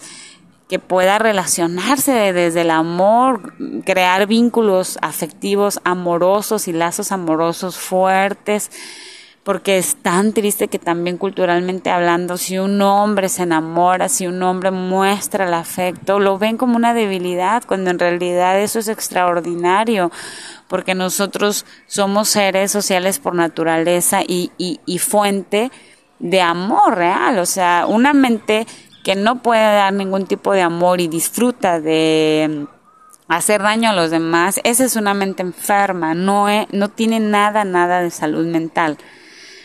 que 0.71 0.79
pueda 0.79 1.19
relacionarse 1.19 2.31
desde 2.31 2.61
el 2.61 2.71
amor, 2.71 3.55
crear 3.83 4.25
vínculos 4.25 4.97
afectivos 5.01 5.81
amorosos 5.83 6.69
y 6.69 6.71
lazos 6.71 7.11
amorosos 7.11 7.77
fuertes, 7.77 8.71
porque 9.43 9.79
es 9.79 9.95
tan 9.95 10.33
triste 10.33 10.67
que 10.67 10.77
también 10.77 11.17
culturalmente 11.17 11.89
hablando, 11.89 12.38
si 12.38 12.60
un 12.60 12.79
hombre 12.81 13.27
se 13.27 13.43
enamora, 13.43 14.07
si 14.07 14.27
un 14.27 14.41
hombre 14.43 14.69
muestra 14.69 15.48
el 15.48 15.53
afecto, 15.53 16.19
lo 16.19 16.38
ven 16.38 16.57
como 16.57 16.75
una 16.75 16.93
debilidad, 16.93 17.63
cuando 17.65 17.89
en 17.89 17.98
realidad 17.98 18.60
eso 18.60 18.77
es 18.77 18.88
extraordinario, 18.88 20.12
porque 20.67 20.93
nosotros 20.93 21.65
somos 21.88 22.29
seres 22.29 22.71
sociales 22.71 23.17
por 23.17 23.33
naturaleza 23.33 24.21
y, 24.21 24.51
y, 24.60 24.79
y 24.86 25.00
fuente 25.00 25.71
de 26.19 26.41
amor 26.41 26.95
real, 26.95 27.39
o 27.39 27.45
sea, 27.48 27.86
una 27.88 28.13
mente 28.13 28.67
que 29.03 29.15
no 29.15 29.41
puede 29.41 29.63
dar 29.63 29.91
ningún 29.91 30.27
tipo 30.27 30.53
de 30.53 30.62
amor 30.62 31.01
y 31.01 31.07
disfruta 31.07 31.79
de 31.79 32.67
hacer 33.27 33.63
daño 33.63 33.89
a 33.89 33.93
los 33.93 34.12
demás, 34.12 34.60
esa 34.63 34.86
es 34.86 34.95
una 34.95 35.15
mente 35.15 35.41
enferma, 35.41 36.13
no, 36.13 36.45
no 36.71 36.89
tiene 36.89 37.19
nada, 37.19 37.65
nada 37.65 38.01
de 38.01 38.12
salud 38.12 38.45
mental. 38.45 39.00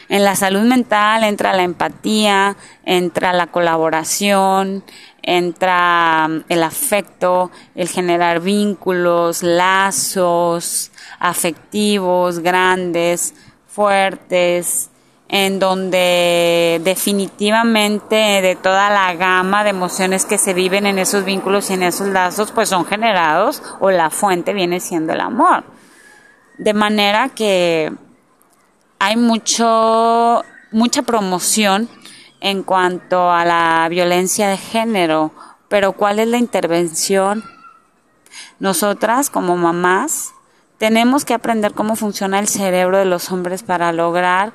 En 0.08 0.24
la 0.24 0.36
salud 0.36 0.62
mental 0.62 1.24
entra 1.24 1.52
la 1.52 1.64
empatía, 1.64 2.56
entra 2.84 3.32
la 3.32 3.48
colaboración, 3.48 4.84
entra 5.22 6.28
mm, 6.28 6.44
el 6.48 6.62
afecto, 6.62 7.50
el 7.74 7.88
generar 7.88 8.40
vínculos, 8.40 9.42
lazos 9.42 10.92
afectivos 11.18 12.38
grandes, 12.38 13.34
fuertes, 13.66 14.90
en 15.28 15.58
donde 15.58 16.80
definitivamente 16.84 18.14
de 18.14 18.54
toda 18.54 18.90
la 18.90 19.12
gama 19.14 19.64
de 19.64 19.70
emociones 19.70 20.24
que 20.24 20.38
se 20.38 20.54
viven 20.54 20.86
en 20.86 21.00
esos 21.00 21.24
vínculos 21.24 21.68
y 21.70 21.74
en 21.74 21.82
esos 21.82 22.08
lazos, 22.08 22.52
pues 22.52 22.68
son 22.68 22.84
generados 22.84 23.60
o 23.80 23.90
la 23.90 24.10
fuente 24.10 24.52
viene 24.52 24.78
siendo 24.78 25.12
el 25.12 25.20
amor. 25.20 25.64
De 26.58 26.74
manera 26.74 27.28
que 27.30 27.92
hay 28.98 29.16
mucho, 29.16 30.44
mucha 30.70 31.02
promoción 31.02 31.88
en 32.40 32.62
cuanto 32.62 33.30
a 33.30 33.44
la 33.44 33.86
violencia 33.88 34.48
de 34.48 34.56
género, 34.56 35.32
pero 35.68 35.92
¿cuál 35.92 36.18
es 36.18 36.28
la 36.28 36.38
intervención? 36.38 37.44
Nosotras 38.58 39.30
como 39.30 39.56
mamás 39.56 40.32
tenemos 40.78 41.24
que 41.24 41.34
aprender 41.34 41.72
cómo 41.72 41.96
funciona 41.96 42.38
el 42.38 42.48
cerebro 42.48 42.98
de 42.98 43.06
los 43.06 43.32
hombres 43.32 43.62
para 43.62 43.92
lograr 43.92 44.52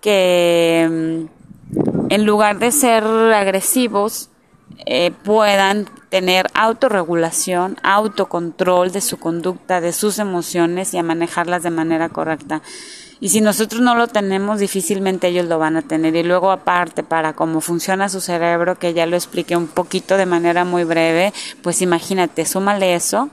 que 0.00 1.28
mm, 1.28 2.10
en 2.10 2.26
lugar 2.26 2.58
de 2.58 2.70
ser 2.70 3.04
agresivos, 3.04 4.30
eh, 4.84 5.10
puedan 5.24 5.86
tener 6.10 6.46
autorregulación, 6.54 7.76
autocontrol 7.82 8.92
de 8.92 9.00
su 9.00 9.18
conducta, 9.18 9.80
de 9.80 9.92
sus 9.92 10.18
emociones 10.18 10.94
y 10.94 10.98
a 10.98 11.02
manejarlas 11.02 11.62
de 11.62 11.70
manera 11.70 12.08
correcta. 12.08 12.62
Y 13.20 13.30
si 13.30 13.40
nosotros 13.40 13.80
no 13.80 13.94
lo 13.94 14.08
tenemos, 14.08 14.60
difícilmente 14.60 15.28
ellos 15.28 15.46
lo 15.46 15.58
van 15.58 15.76
a 15.76 15.82
tener. 15.82 16.14
Y 16.16 16.22
luego 16.22 16.50
aparte, 16.50 17.02
para 17.02 17.32
cómo 17.32 17.60
funciona 17.60 18.08
su 18.08 18.20
cerebro, 18.20 18.78
que 18.78 18.92
ya 18.92 19.06
lo 19.06 19.16
expliqué 19.16 19.56
un 19.56 19.68
poquito 19.68 20.16
de 20.16 20.26
manera 20.26 20.64
muy 20.64 20.84
breve, 20.84 21.32
pues 21.62 21.80
imagínate, 21.82 22.44
súmale 22.44 22.94
eso 22.94 23.30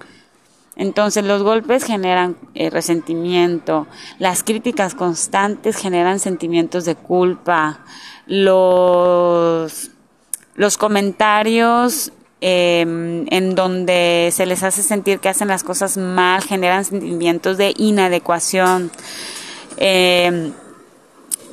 entonces 0.75 1.23
los 1.23 1.43
golpes 1.43 1.83
generan 1.83 2.35
eh, 2.55 2.69
resentimiento, 2.69 3.87
las 4.17 4.43
críticas 4.43 4.95
constantes 4.95 5.77
generan 5.77 6.19
sentimientos 6.19 6.85
de 6.85 6.95
culpa, 6.95 7.81
los, 8.25 9.91
los 10.55 10.77
comentarios 10.77 12.11
em, 12.41 13.27
en 13.29 13.53
donde 13.53 14.29
se 14.33 14.47
les 14.47 14.63
hace 14.63 14.81
sentir 14.81 15.19
que 15.19 15.29
hacen 15.29 15.47
las 15.47 15.63
cosas 15.63 15.97
mal 15.97 16.41
generan 16.41 16.85
sentimientos 16.85 17.57
de 17.57 17.73
inadecuación. 17.77 18.89
Em, 19.77 20.53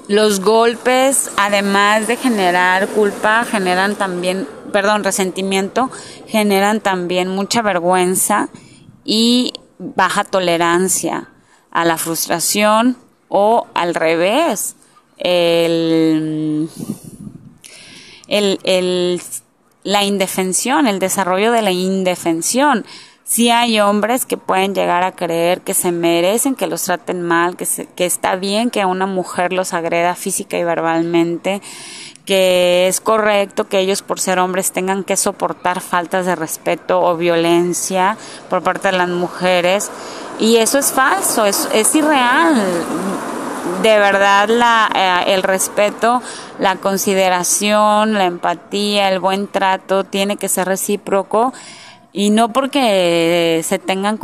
los 0.08 0.40
golpes, 0.40 1.30
además 1.36 2.08
de 2.08 2.16
generar 2.16 2.88
culpa, 2.88 3.44
generan 3.44 3.94
también, 3.94 4.48
perdón, 4.72 5.04
resentimiento, 5.04 5.90
generan 6.26 6.80
también 6.80 7.28
mucha 7.28 7.62
vergüenza 7.62 8.48
y 9.04 9.52
baja 9.78 10.24
tolerancia 10.24 11.28
a 11.70 11.84
la 11.84 11.96
frustración 11.96 12.96
o 13.28 13.68
al 13.74 13.94
revés, 13.94 14.74
el, 15.18 16.68
la 19.84 20.04
indefensión, 20.04 20.86
el 20.86 20.98
desarrollo 20.98 21.52
de 21.52 21.62
la 21.62 21.70
indefensión. 21.70 22.84
Si 23.30 23.48
hay 23.48 23.78
hombres 23.78 24.26
que 24.26 24.36
pueden 24.36 24.74
llegar 24.74 25.04
a 25.04 25.12
creer 25.12 25.60
que 25.60 25.72
se 25.72 25.92
merecen 25.92 26.56
que 26.56 26.66
los 26.66 26.82
traten 26.82 27.22
mal, 27.22 27.54
que, 27.54 27.64
que 27.94 28.04
está 28.04 28.34
bien 28.34 28.70
que 28.70 28.84
una 28.84 29.06
mujer 29.06 29.52
los 29.52 29.72
agreda 29.72 30.16
física 30.16 30.58
y 30.58 30.64
verbalmente, 30.64 31.62
que 32.26 32.88
es 32.88 33.00
correcto 33.00 33.68
que 33.68 33.78
ellos 33.78 34.02
por 34.02 34.18
ser 34.18 34.40
hombres 34.40 34.72
tengan 34.72 35.04
que 35.04 35.16
soportar 35.16 35.80
faltas 35.80 36.26
de 36.26 36.34
respeto 36.34 37.00
o 37.00 37.16
violencia 37.16 38.16
por 38.48 38.64
parte 38.64 38.90
de 38.90 38.98
las 38.98 39.08
mujeres 39.08 39.92
y 40.40 40.56
eso 40.56 40.80
es 40.80 40.90
falso, 40.90 41.46
es, 41.46 41.68
es 41.72 41.94
irreal. 41.94 42.60
De 43.84 43.96
verdad 44.00 44.48
la, 44.48 44.90
eh, 44.92 45.34
el 45.34 45.44
respeto, 45.44 46.20
la 46.58 46.74
consideración, 46.76 48.14
la 48.14 48.24
empatía, 48.24 49.08
el 49.08 49.20
buen 49.20 49.46
trato 49.46 50.02
tiene 50.02 50.36
que 50.36 50.48
ser 50.48 50.66
recíproco 50.66 51.52
y 52.12 52.30
no 52.30 52.52
porque 52.52 53.60
se 53.64 53.78
tengan 53.78 54.18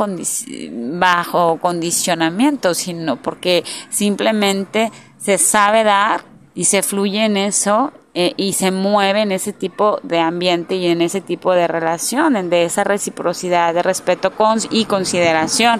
bajo 0.99 1.57
condicionamiento, 1.59 2.73
sino 2.73 3.15
porque 3.17 3.63
simplemente 3.89 4.91
se 5.17 5.37
sabe 5.37 5.83
dar 5.83 6.21
y 6.53 6.65
se 6.65 6.81
fluye 6.81 7.23
en 7.25 7.37
eso 7.37 7.93
eh, 8.13 8.33
y 8.35 8.53
se 8.53 8.71
mueve 8.71 9.21
en 9.21 9.31
ese 9.31 9.53
tipo 9.53 9.99
de 10.01 10.19
ambiente 10.19 10.75
y 10.75 10.87
en 10.87 11.01
ese 11.01 11.21
tipo 11.21 11.53
de 11.53 11.67
relación, 11.67 12.49
de 12.49 12.65
esa 12.65 12.83
reciprocidad 12.83 13.73
de 13.73 13.83
respeto 13.83 14.33
y 14.71 14.85
consideración, 14.85 15.79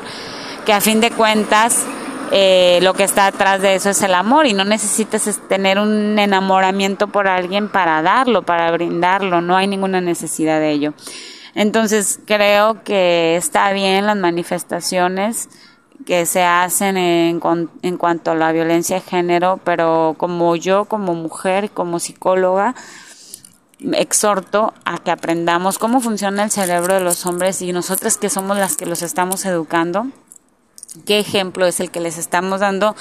que 0.66 0.74
a 0.74 0.80
fin 0.80 1.02
de 1.02 1.10
cuentas 1.12 1.86
eh, 2.32 2.80
lo 2.84 2.94
que 2.94 3.04
está 3.04 3.26
atrás 3.26 3.62
de 3.62 3.76
eso 3.76 3.90
es 3.90 4.02
el 4.02 4.14
amor 4.14 4.46
y 4.46 4.54
no 4.54 4.66
necesitas 4.66 5.40
tener 5.48 5.80
un 5.80 6.20
enamoramiento 6.20 7.08
por 7.08 7.28
alguien 7.28 7.70
para 7.70 8.02
darlo, 8.02 8.44
para 8.44 8.70
brindarlo, 8.72 9.42
no 9.42 9.58
hay 9.58 9.66
ninguna 9.66 10.00
necesidad 10.00 10.60
de 10.60 10.72
ello. 10.72 10.94
Entonces 11.58 12.20
creo 12.28 12.84
que 12.84 13.36
está 13.36 13.72
bien 13.72 14.06
las 14.06 14.16
manifestaciones 14.16 15.50
que 16.06 16.28
se 16.28 16.44
hacen 16.44 16.98
en, 16.98 17.42
en 17.82 17.98
cuanto 17.98 18.30
a 18.30 18.36
la 18.36 18.52
violencia 18.52 18.98
de 18.98 19.02
género, 19.02 19.60
pero 19.64 20.14
como 20.20 20.56
yo, 20.56 20.86
como 20.86 21.16
mujer, 21.16 21.72
como 21.72 21.98
psicóloga, 21.98 22.76
exhorto 23.94 24.76
a 24.86 25.00
que 25.00 25.10
aprendamos 25.10 25.80
cómo 25.80 26.00
funciona 26.00 26.44
el 26.44 26.52
cerebro 26.52 26.94
de 26.94 27.00
los 27.00 27.26
hombres 27.26 27.60
y 27.64 27.74
nosotras 27.74 28.18
que 28.18 28.30
somos 28.30 28.56
las 28.58 28.78
que 28.78 28.86
los 28.86 29.02
estamos 29.02 29.44
educando, 29.46 30.06
qué 31.08 31.18
ejemplo 31.18 31.66
es 31.66 31.80
el 31.80 31.90
que 31.90 32.02
les 32.02 32.20
estamos 32.20 32.60
dando 32.60 32.96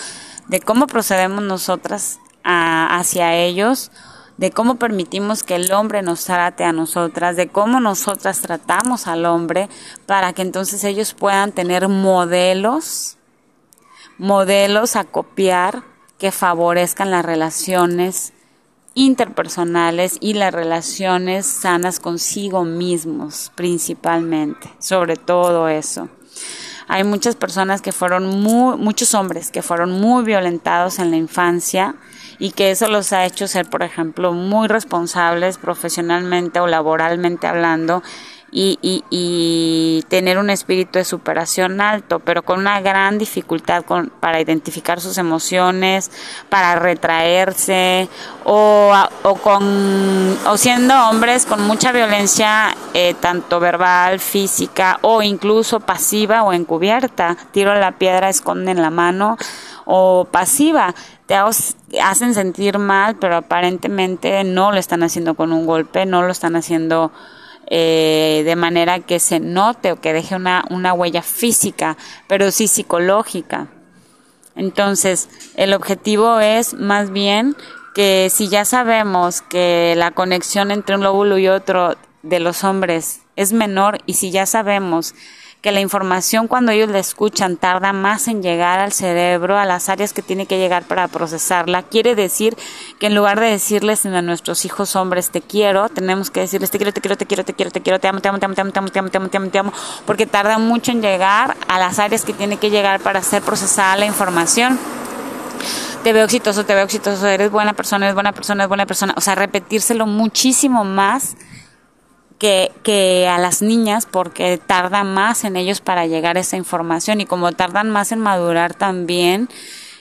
de 0.48 0.60
cómo 0.60 0.86
procedemos 0.86 1.42
nosotras 1.42 2.20
hacia 2.42 3.34
ellos 3.34 3.90
de 4.36 4.50
cómo 4.50 4.76
permitimos 4.76 5.42
que 5.42 5.56
el 5.56 5.72
hombre 5.72 6.02
nos 6.02 6.24
trate 6.24 6.64
a 6.64 6.72
nosotras, 6.72 7.36
de 7.36 7.48
cómo 7.48 7.80
nosotras 7.80 8.40
tratamos 8.40 9.06
al 9.06 9.24
hombre, 9.24 9.68
para 10.06 10.32
que 10.32 10.42
entonces 10.42 10.84
ellos 10.84 11.14
puedan 11.14 11.52
tener 11.52 11.88
modelos, 11.88 13.16
modelos 14.18 14.96
a 14.96 15.04
copiar 15.04 15.82
que 16.18 16.32
favorezcan 16.32 17.10
las 17.10 17.24
relaciones 17.24 18.32
interpersonales 18.94 20.16
y 20.20 20.32
las 20.32 20.54
relaciones 20.54 21.46
sanas 21.46 22.00
consigo 22.00 22.64
mismos 22.64 23.52
principalmente, 23.54 24.70
sobre 24.78 25.16
todo 25.16 25.68
eso. 25.68 26.08
Hay 26.88 27.04
muchas 27.04 27.36
personas 27.36 27.82
que 27.82 27.92
fueron 27.92 28.26
muy, 28.40 28.76
muchos 28.78 29.14
hombres 29.14 29.50
que 29.50 29.62
fueron 29.62 29.92
muy 30.00 30.24
violentados 30.24 30.98
en 30.98 31.10
la 31.10 31.16
infancia 31.16 31.96
y 32.38 32.50
que 32.52 32.70
eso 32.70 32.88
los 32.88 33.12
ha 33.12 33.24
hecho 33.24 33.48
ser, 33.48 33.68
por 33.68 33.82
ejemplo, 33.82 34.32
muy 34.32 34.68
responsables 34.68 35.58
profesionalmente 35.58 36.60
o 36.60 36.66
laboralmente 36.66 37.46
hablando 37.46 38.02
y, 38.50 38.78
y, 38.80 39.04
y, 39.10 40.02
tener 40.08 40.38
un 40.38 40.50
espíritu 40.50 40.98
de 40.98 41.04
superación 41.04 41.80
alto, 41.80 42.20
pero 42.20 42.42
con 42.42 42.60
una 42.60 42.80
gran 42.80 43.18
dificultad 43.18 43.84
con, 43.84 44.08
para 44.20 44.40
identificar 44.40 45.00
sus 45.00 45.18
emociones, 45.18 46.10
para 46.48 46.76
retraerse 46.76 48.08
o, 48.44 48.94
o, 49.24 49.34
con, 49.34 50.38
o 50.46 50.56
siendo 50.56 50.94
hombres 51.08 51.44
con 51.44 51.66
mucha 51.66 51.90
violencia, 51.92 52.74
eh, 52.94 53.14
tanto 53.20 53.58
verbal, 53.58 54.20
física 54.20 55.00
o 55.02 55.22
incluso 55.22 55.80
pasiva 55.80 56.44
o 56.44 56.52
encubierta. 56.52 57.36
Tiro 57.50 57.74
la 57.74 57.92
piedra, 57.92 58.28
esconden 58.28 58.80
la 58.80 58.90
mano 58.90 59.36
o 59.84 60.26
pasiva 60.30 60.94
te 61.26 61.34
hacen 62.00 62.34
sentir 62.34 62.78
mal, 62.78 63.16
pero 63.16 63.36
aparentemente 63.36 64.44
no 64.44 64.72
lo 64.72 64.78
están 64.78 65.02
haciendo 65.02 65.34
con 65.34 65.52
un 65.52 65.66
golpe, 65.66 66.06
no 66.06 66.22
lo 66.22 66.30
están 66.30 66.56
haciendo 66.56 67.12
eh, 67.68 68.42
de 68.44 68.56
manera 68.56 69.00
que 69.00 69.18
se 69.18 69.40
note 69.40 69.92
o 69.92 70.00
que 70.00 70.12
deje 70.12 70.36
una, 70.36 70.64
una 70.70 70.92
huella 70.92 71.22
física, 71.22 71.96
pero 72.28 72.50
sí 72.52 72.68
psicológica. 72.68 73.66
Entonces, 74.54 75.28
el 75.56 75.74
objetivo 75.74 76.38
es 76.38 76.74
más 76.74 77.10
bien 77.10 77.56
que 77.94 78.30
si 78.30 78.48
ya 78.48 78.64
sabemos 78.64 79.42
que 79.42 79.94
la 79.96 80.12
conexión 80.12 80.70
entre 80.70 80.96
un 80.96 81.02
lóbulo 81.02 81.38
y 81.38 81.48
otro 81.48 81.96
de 82.22 82.40
los 82.40 82.62
hombres 82.62 83.20
es 83.36 83.52
menor 83.52 83.98
y 84.06 84.14
si 84.14 84.30
ya 84.30 84.46
sabemos 84.46 85.14
que 85.66 85.72
la 85.72 85.80
información 85.80 86.46
cuando 86.46 86.70
ellos 86.70 86.90
la 86.90 87.00
escuchan 87.00 87.56
tarda 87.56 87.92
más 87.92 88.28
en 88.28 88.40
llegar 88.40 88.78
al 88.78 88.92
cerebro, 88.92 89.58
a 89.58 89.64
las 89.64 89.88
áreas 89.88 90.12
que 90.12 90.22
tiene 90.22 90.46
que 90.46 90.58
llegar 90.58 90.84
para 90.84 91.08
procesarla. 91.08 91.82
Quiere 91.82 92.14
decir 92.14 92.56
que 93.00 93.08
en 93.08 93.16
lugar 93.16 93.40
de 93.40 93.50
decirles 93.50 94.06
a 94.06 94.22
nuestros 94.22 94.64
hijos 94.64 94.94
hombres 94.94 95.30
te 95.30 95.40
quiero, 95.40 95.88
tenemos 95.88 96.30
que 96.30 96.38
decirles 96.38 96.70
te 96.70 96.78
quiero, 96.78 96.92
te 96.92 97.00
quiero, 97.00 97.16
te 97.16 97.26
quiero, 97.26 97.42
te 97.42 97.52
quiero, 97.52 97.72
te 97.72 97.80
quiero, 97.80 97.98
te 97.98 98.06
amo, 98.06 98.20
te 98.20 98.28
amo, 98.28 98.38
te 98.38 98.46
amo, 98.46 98.54
te 98.54 98.60
amo, 98.60 98.70
te 98.70 98.78
amo, 98.78 98.90
te 98.90 98.98
amo, 99.00 99.10
te 99.10 99.18
amo, 99.18 99.28
te 99.28 99.36
amo, 99.38 99.50
te 99.50 99.58
amo, 99.58 99.72
porque 100.06 100.24
tarda 100.24 100.56
mucho 100.58 100.92
en 100.92 101.02
llegar 101.02 101.56
a 101.66 101.80
las 101.80 101.98
áreas 101.98 102.24
que 102.24 102.32
tiene 102.32 102.58
que 102.58 102.70
llegar 102.70 103.00
para 103.00 103.20
ser 103.20 103.42
procesada 103.42 103.96
la 103.96 104.06
información 104.06 104.78
te 106.04 106.12
veo 106.12 106.26
exitoso, 106.26 106.64
te 106.64 106.76
veo 106.76 106.84
exitoso, 106.84 107.26
eres 107.26 107.50
buena 107.50 107.72
persona, 107.72 108.06
eres 108.06 108.14
buena 108.14 108.30
persona, 108.30 108.62
eres 108.62 108.68
buena 108.68 108.86
persona. 108.86 109.14
O 109.16 109.20
sea, 109.20 109.34
repetírselo 109.34 110.06
muchísimo 110.06 110.84
más 110.84 111.34
que, 112.38 112.72
que 112.82 113.28
a 113.28 113.38
las 113.38 113.62
niñas 113.62 114.06
porque 114.06 114.58
tarda 114.58 115.04
más 115.04 115.44
en 115.44 115.56
ellos 115.56 115.80
para 115.80 116.06
llegar 116.06 116.36
esa 116.36 116.56
información 116.56 117.20
y 117.20 117.26
como 117.26 117.52
tardan 117.52 117.90
más 117.90 118.12
en 118.12 118.20
madurar 118.20 118.74
también, 118.74 119.48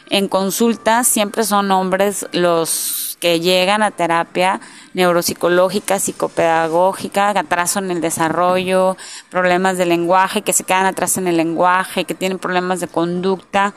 en 0.09 0.27
consultas 0.27 1.07
siempre 1.07 1.43
son 1.43 1.71
hombres 1.71 2.27
los 2.31 3.17
que 3.19 3.39
llegan 3.39 3.81
a 3.81 3.91
terapia 3.91 4.61
neuropsicológica, 4.93 5.99
psicopedagógica, 5.99 7.29
atraso 7.29 7.79
en 7.79 7.89
el 7.89 8.01
desarrollo, 8.01 8.97
problemas 9.29 9.77
de 9.77 9.85
lenguaje, 9.87 10.43
que 10.43 10.53
se 10.53 10.63
quedan 10.63 10.85
atrás 10.85 11.17
en 11.17 11.27
el 11.27 11.37
lenguaje, 11.37 12.05
que 12.05 12.13
tienen 12.13 12.37
problemas 12.37 12.79
de 12.81 12.87
conducta 12.87 13.73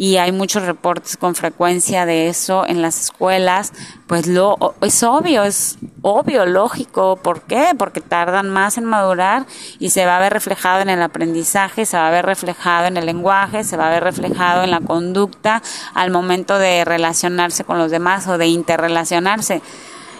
y 0.00 0.16
hay 0.18 0.30
muchos 0.30 0.62
reportes 0.62 1.16
con 1.16 1.34
frecuencia 1.34 2.06
de 2.06 2.28
eso 2.28 2.64
en 2.64 2.82
las 2.82 3.00
escuelas, 3.00 3.72
pues 4.06 4.28
lo 4.28 4.76
es 4.80 5.02
obvio, 5.02 5.42
es 5.42 5.76
obvio, 6.02 6.46
lógico, 6.46 7.16
¿por 7.16 7.42
qué? 7.42 7.72
Porque 7.76 8.00
tardan 8.00 8.48
más 8.48 8.78
en 8.78 8.84
madurar 8.84 9.44
y 9.80 9.90
se 9.90 10.06
va 10.06 10.16
a 10.16 10.20
ver 10.20 10.32
reflejado 10.32 10.82
en 10.82 10.88
el 10.88 11.02
aprendizaje, 11.02 11.84
se 11.84 11.96
va 11.96 12.06
a 12.06 12.12
ver 12.12 12.24
reflejado 12.24 12.86
en 12.86 12.96
el 12.96 13.06
lenguaje, 13.06 13.64
se 13.64 13.76
va 13.76 13.88
a 13.88 13.90
ver 13.90 14.04
reflejado 14.04 14.62
en 14.62 14.70
la 14.70 14.80
conducta 14.80 15.64
al 15.94 16.12
momento 16.12 16.60
de 16.60 16.84
relacionarse 16.84 17.64
con 17.64 17.78
los 17.78 17.90
demás 17.90 18.28
o 18.28 18.38
de 18.38 18.46
interrelacionarse. 18.46 19.62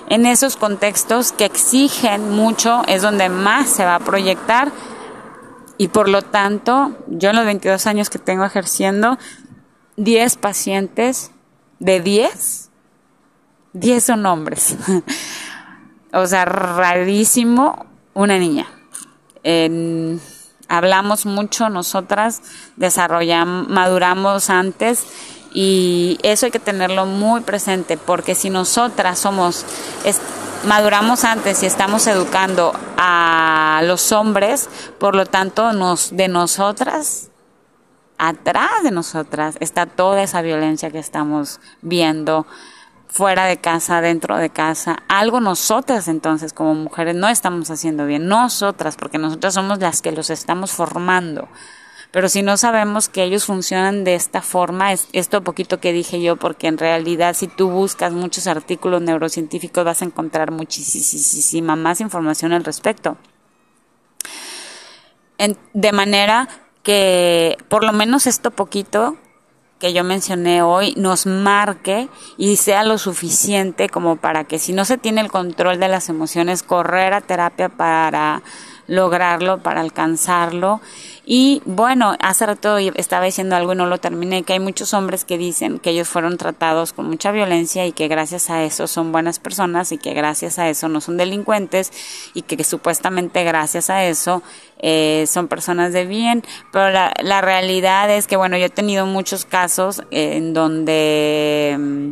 En 0.08 0.26
esos 0.26 0.56
contextos 0.56 1.30
que 1.30 1.44
exigen 1.44 2.30
mucho 2.30 2.82
es 2.88 3.02
donde 3.02 3.28
más 3.28 3.68
se 3.68 3.84
va 3.84 3.94
a 3.94 4.00
proyectar 4.00 4.72
y 5.76 5.86
por 5.86 6.08
lo 6.08 6.22
tanto, 6.22 6.96
yo 7.06 7.30
en 7.30 7.36
los 7.36 7.44
22 7.44 7.86
años 7.86 8.10
que 8.10 8.18
tengo 8.18 8.44
ejerciendo, 8.44 9.16
10 9.98 10.36
pacientes, 10.36 11.32
de 11.80 12.00
10, 12.00 12.70
10 13.72 14.04
son 14.04 14.26
hombres. 14.26 14.76
o 16.12 16.26
sea, 16.26 16.44
rarísimo 16.44 17.86
una 18.14 18.38
niña. 18.38 18.66
hablamos 20.68 21.26
mucho 21.26 21.68
nosotras, 21.68 22.42
desarrollamos, 22.76 23.68
maduramos 23.68 24.50
antes 24.50 25.04
y 25.52 26.18
eso 26.22 26.46
hay 26.46 26.52
que 26.52 26.58
tenerlo 26.60 27.06
muy 27.06 27.40
presente 27.40 27.96
porque 27.96 28.34
si 28.34 28.50
nosotras 28.50 29.18
somos 29.18 29.64
maduramos 30.64 31.24
antes 31.24 31.62
y 31.62 31.66
estamos 31.66 32.06
educando 32.06 32.72
a 32.96 33.80
los 33.84 34.12
hombres, 34.12 34.68
por 34.98 35.14
lo 35.14 35.26
tanto 35.26 35.72
nos 35.72 36.16
de 36.16 36.28
nosotras 36.28 37.27
atrás 38.18 38.82
de 38.82 38.90
nosotras 38.90 39.56
está 39.60 39.86
toda 39.86 40.22
esa 40.22 40.42
violencia 40.42 40.90
que 40.90 40.98
estamos 40.98 41.60
viendo 41.80 42.46
fuera 43.08 43.46
de 43.46 43.56
casa, 43.56 44.00
dentro 44.00 44.36
de 44.36 44.50
casa. 44.50 44.98
Algo 45.08 45.40
nosotras 45.40 46.08
entonces 46.08 46.52
como 46.52 46.74
mujeres 46.74 47.14
no 47.14 47.28
estamos 47.28 47.70
haciendo 47.70 48.06
bien, 48.06 48.28
nosotras, 48.28 48.96
porque 48.96 49.18
nosotras 49.18 49.54
somos 49.54 49.78
las 49.78 50.02
que 50.02 50.12
los 50.12 50.30
estamos 50.30 50.72
formando. 50.72 51.48
Pero 52.10 52.28
si 52.28 52.42
no 52.42 52.56
sabemos 52.56 53.08
que 53.08 53.22
ellos 53.22 53.44
funcionan 53.44 54.02
de 54.04 54.14
esta 54.14 54.40
forma, 54.40 54.92
es 54.92 55.08
esto 55.12 55.42
poquito 55.44 55.78
que 55.78 55.92
dije 55.92 56.22
yo, 56.22 56.36
porque 56.36 56.66
en 56.66 56.78
realidad 56.78 57.34
si 57.34 57.48
tú 57.48 57.70
buscas 57.70 58.12
muchos 58.12 58.46
artículos 58.46 59.02
neurocientíficos 59.02 59.84
vas 59.84 60.00
a 60.00 60.06
encontrar 60.06 60.50
muchísima 60.50 61.76
más 61.76 62.00
información 62.00 62.52
al 62.52 62.64
respecto. 62.64 63.16
de 65.74 65.92
manera 65.92 66.48
que 66.88 67.58
por 67.68 67.84
lo 67.84 67.92
menos 67.92 68.26
esto 68.26 68.50
poquito 68.50 69.18
que 69.78 69.92
yo 69.92 70.04
mencioné 70.04 70.62
hoy 70.62 70.94
nos 70.96 71.26
marque 71.26 72.08
y 72.38 72.56
sea 72.56 72.82
lo 72.82 72.96
suficiente 72.96 73.90
como 73.90 74.16
para 74.16 74.44
que 74.44 74.58
si 74.58 74.72
no 74.72 74.86
se 74.86 74.96
tiene 74.96 75.20
el 75.20 75.30
control 75.30 75.78
de 75.80 75.88
las 75.88 76.08
emociones, 76.08 76.62
correr 76.62 77.12
a 77.12 77.20
terapia 77.20 77.68
para 77.68 78.42
lograrlo, 78.88 79.58
para 79.62 79.80
alcanzarlo. 79.82 80.80
Y 81.24 81.60
bueno, 81.66 82.16
hace 82.20 82.46
rato 82.46 82.78
estaba 82.78 83.26
diciendo 83.26 83.54
algo 83.54 83.74
y 83.74 83.76
no 83.76 83.84
lo 83.86 83.98
terminé, 83.98 84.42
que 84.44 84.54
hay 84.54 84.60
muchos 84.60 84.94
hombres 84.94 85.26
que 85.26 85.36
dicen 85.36 85.78
que 85.78 85.90
ellos 85.90 86.08
fueron 86.08 86.38
tratados 86.38 86.94
con 86.94 87.06
mucha 87.06 87.30
violencia 87.32 87.86
y 87.86 87.92
que 87.92 88.08
gracias 88.08 88.48
a 88.48 88.64
eso 88.64 88.86
son 88.86 89.12
buenas 89.12 89.38
personas 89.38 89.92
y 89.92 89.98
que 89.98 90.14
gracias 90.14 90.58
a 90.58 90.70
eso 90.70 90.88
no 90.88 91.02
son 91.02 91.18
delincuentes 91.18 91.92
y 92.32 92.42
que, 92.42 92.64
supuestamente 92.64 93.44
gracias 93.44 93.90
a 93.90 94.04
eso 94.04 94.42
eh, 94.78 95.26
son 95.28 95.48
personas 95.48 95.92
de 95.92 96.06
bien, 96.06 96.42
pero 96.72 96.90
la, 96.90 97.40
realidad 97.42 98.10
es 98.10 98.26
que 98.26 98.36
bueno, 98.36 98.56
yo 98.56 98.64
he 98.64 98.70
tenido 98.70 99.04
muchos 99.04 99.44
casos 99.44 100.02
en 100.10 100.54
donde 100.54 101.76
mm, 101.78 102.10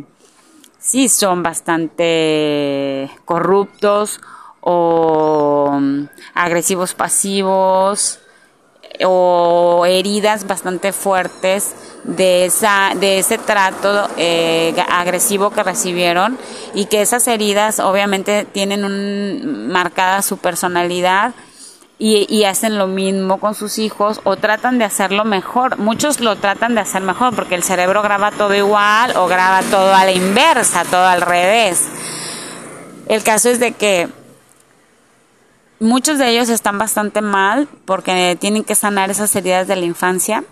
sí 0.77 1.09
son 1.09 1.41
bastante 1.41 3.09
corruptos 3.25 4.21
o 4.69 5.71
mm, 5.79 6.09
agresivos 6.33 6.93
pasivos 6.93 8.19
o 9.05 9.85
heridas 9.87 10.45
bastante 10.45 10.91
fuertes 10.91 11.73
de 12.03 12.45
esa 12.45 12.91
de 12.95 13.19
ese 13.19 13.37
trato 13.37 14.09
eh, 14.17 14.75
agresivo 14.89 15.51
que 15.51 15.63
recibieron 15.63 16.37
y 16.73 16.85
que 16.85 17.01
esas 17.01 17.27
heridas 17.29 17.79
obviamente 17.79 18.45
tienen 18.45 18.83
un, 18.83 19.69
marcada 19.69 20.21
su 20.21 20.37
personalidad 20.37 21.33
y, 21.99 22.27
y, 22.29 22.43
hacen 22.43 22.77
lo 22.77 22.85
mismo 22.87 23.39
con 23.39 23.55
sus 23.55 23.79
hijos 23.79 24.21
o 24.23 24.35
tratan 24.35 24.77
de 24.77 24.85
hacerlo 24.85 25.25
mejor. 25.25 25.79
Muchos 25.79 26.19
lo 26.19 26.35
tratan 26.35 26.75
de 26.75 26.81
hacer 26.81 27.01
mejor 27.01 27.35
porque 27.35 27.55
el 27.55 27.63
cerebro 27.63 28.03
graba 28.03 28.29
todo 28.29 28.53
igual 28.53 29.17
o 29.17 29.25
graba 29.25 29.63
todo 29.63 29.95
a 29.95 30.05
la 30.05 30.11
inversa, 30.11 30.83
todo 30.83 31.05
al 31.05 31.21
revés. 31.21 31.87
El 33.07 33.23
caso 33.23 33.49
es 33.49 33.59
de 33.59 33.71
que 33.71 34.09
Muchos 35.79 36.17
de 36.17 36.29
ellos 36.29 36.49
están 36.49 36.77
bastante 36.77 37.21
mal 37.21 37.67
porque 37.85 38.35
tienen 38.39 38.63
que 38.63 38.75
sanar 38.75 39.11
esas 39.11 39.35
heridas 39.35 39.67
de 39.67 39.75
la 39.75 39.85
infancia. 39.85 40.43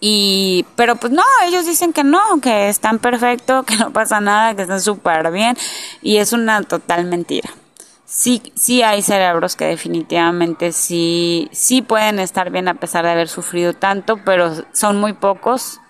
Y, 0.00 0.64
pero 0.74 0.96
pues 0.96 1.12
no, 1.12 1.22
ellos 1.46 1.66
dicen 1.66 1.92
que 1.92 2.02
no, 2.02 2.40
que 2.40 2.68
están 2.68 2.98
perfectos, 2.98 3.64
que 3.66 3.76
no 3.76 3.92
pasa 3.92 4.20
nada, 4.20 4.54
que 4.54 4.62
están 4.62 4.80
súper 4.80 5.30
bien. 5.30 5.56
Y 6.00 6.16
es 6.16 6.32
una 6.32 6.62
total 6.62 7.04
mentira. 7.04 7.50
Sí, 8.04 8.42
sí 8.54 8.82
hay 8.82 9.00
cerebros 9.00 9.56
que 9.56 9.64
definitivamente 9.66 10.72
sí, 10.72 11.48
sí 11.52 11.80
pueden 11.80 12.18
estar 12.18 12.50
bien 12.50 12.68
a 12.68 12.74
pesar 12.74 13.04
de 13.04 13.10
haber 13.12 13.28
sufrido 13.28 13.72
tanto, 13.72 14.18
pero 14.24 14.52
son 14.72 15.00
muy 15.00 15.14
pocos 15.14 15.80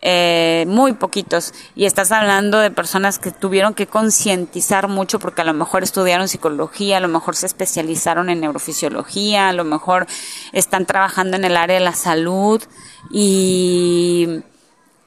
eh, 0.00 0.64
muy 0.68 0.92
poquitos. 0.92 1.52
Y 1.74 1.84
estás 1.84 2.12
hablando 2.12 2.58
de 2.58 2.70
personas 2.70 3.18
que 3.18 3.30
tuvieron 3.30 3.74
que 3.74 3.86
concientizar 3.86 4.88
mucho 4.88 5.18
porque 5.18 5.42
a 5.42 5.44
lo 5.44 5.54
mejor 5.54 5.82
estudiaron 5.82 6.28
psicología, 6.28 6.98
a 6.98 7.00
lo 7.00 7.08
mejor 7.08 7.34
se 7.36 7.46
especializaron 7.46 8.30
en 8.30 8.40
neurofisiología, 8.40 9.48
a 9.48 9.52
lo 9.52 9.64
mejor 9.64 10.06
están 10.52 10.86
trabajando 10.86 11.36
en 11.36 11.44
el 11.44 11.56
área 11.56 11.78
de 11.78 11.84
la 11.84 11.94
salud 11.94 12.62
y 13.10 14.42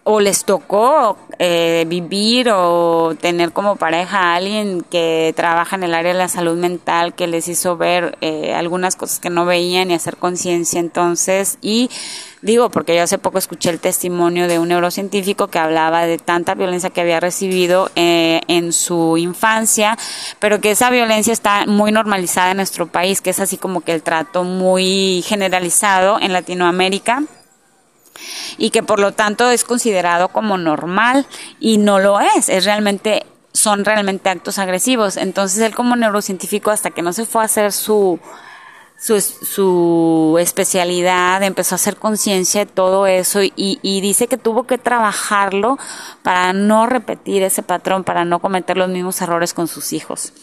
o 0.03 0.19
les 0.19 0.45
tocó 0.45 1.17
eh, 1.37 1.85
vivir 1.87 2.49
o 2.49 3.15
tener 3.19 3.53
como 3.53 3.75
pareja 3.75 4.19
a 4.19 4.35
alguien 4.35 4.81
que 4.89 5.31
trabaja 5.35 5.75
en 5.75 5.83
el 5.83 5.93
área 5.93 6.13
de 6.13 6.17
la 6.17 6.27
salud 6.27 6.57
mental 6.57 7.13
que 7.13 7.27
les 7.27 7.47
hizo 7.47 7.77
ver 7.77 8.17
eh, 8.21 8.53
algunas 8.55 8.95
cosas 8.95 9.19
que 9.19 9.29
no 9.29 9.45
veían 9.45 9.91
y 9.91 9.93
hacer 9.93 10.17
conciencia 10.17 10.79
entonces 10.79 11.59
y 11.61 11.89
digo 12.41 12.69
porque 12.69 12.95
yo 12.95 13.03
hace 13.03 13.17
poco 13.17 13.37
escuché 13.37 13.69
el 13.69 13.79
testimonio 13.79 14.47
de 14.47 14.59
un 14.59 14.69
neurocientífico 14.69 15.47
que 15.47 15.59
hablaba 15.59 16.05
de 16.05 16.17
tanta 16.17 16.55
violencia 16.55 16.89
que 16.89 17.01
había 17.01 17.19
recibido 17.19 17.89
eh, 17.95 18.41
en 18.47 18.73
su 18.73 19.17
infancia 19.17 19.97
pero 20.39 20.59
que 20.61 20.71
esa 20.71 20.89
violencia 20.89 21.33
está 21.33 21.65
muy 21.65 21.91
normalizada 21.91 22.51
en 22.51 22.57
nuestro 22.57 22.87
país 22.87 23.21
que 23.21 23.29
es 23.29 23.39
así 23.39 23.57
como 23.57 23.81
que 23.81 23.93
el 23.93 24.03
trato 24.03 24.43
muy 24.43 25.23
generalizado 25.25 26.19
en 26.19 26.33
Latinoamérica 26.33 27.23
y 28.57 28.69
que 28.69 28.83
por 28.83 28.99
lo 28.99 29.13
tanto 29.13 29.49
es 29.49 29.63
considerado 29.63 30.29
como 30.29 30.57
normal 30.57 31.25
y 31.59 31.77
no 31.77 31.99
lo 31.99 32.19
es, 32.19 32.49
es 32.49 32.65
realmente 32.65 33.25
son 33.53 33.85
realmente 33.85 34.29
actos 34.29 34.59
agresivos. 34.59 35.17
Entonces 35.17 35.61
él 35.61 35.75
como 35.75 35.95
neurocientífico, 35.95 36.71
hasta 36.71 36.91
que 36.91 37.01
no 37.01 37.13
se 37.13 37.25
fue 37.25 37.41
a 37.41 37.45
hacer 37.45 37.71
su, 37.71 38.19
su, 39.01 39.19
su 39.19 40.37
especialidad, 40.39 41.41
empezó 41.41 41.73
a 41.73 41.77
hacer 41.77 41.97
conciencia 41.97 42.65
de 42.65 42.71
todo 42.71 43.07
eso 43.07 43.41
y, 43.41 43.51
y, 43.55 43.99
dice 43.99 44.27
que 44.27 44.37
tuvo 44.37 44.67
que 44.67 44.77
trabajarlo 44.77 45.79
para 46.21 46.53
no 46.53 46.85
repetir 46.85 47.41
ese 47.41 47.63
patrón, 47.63 48.03
para 48.03 48.25
no 48.25 48.37
cometer 48.37 48.77
los 48.77 48.89
mismos 48.89 49.19
errores 49.19 49.55
con 49.55 49.67
sus 49.67 49.91
hijos. 49.91 50.33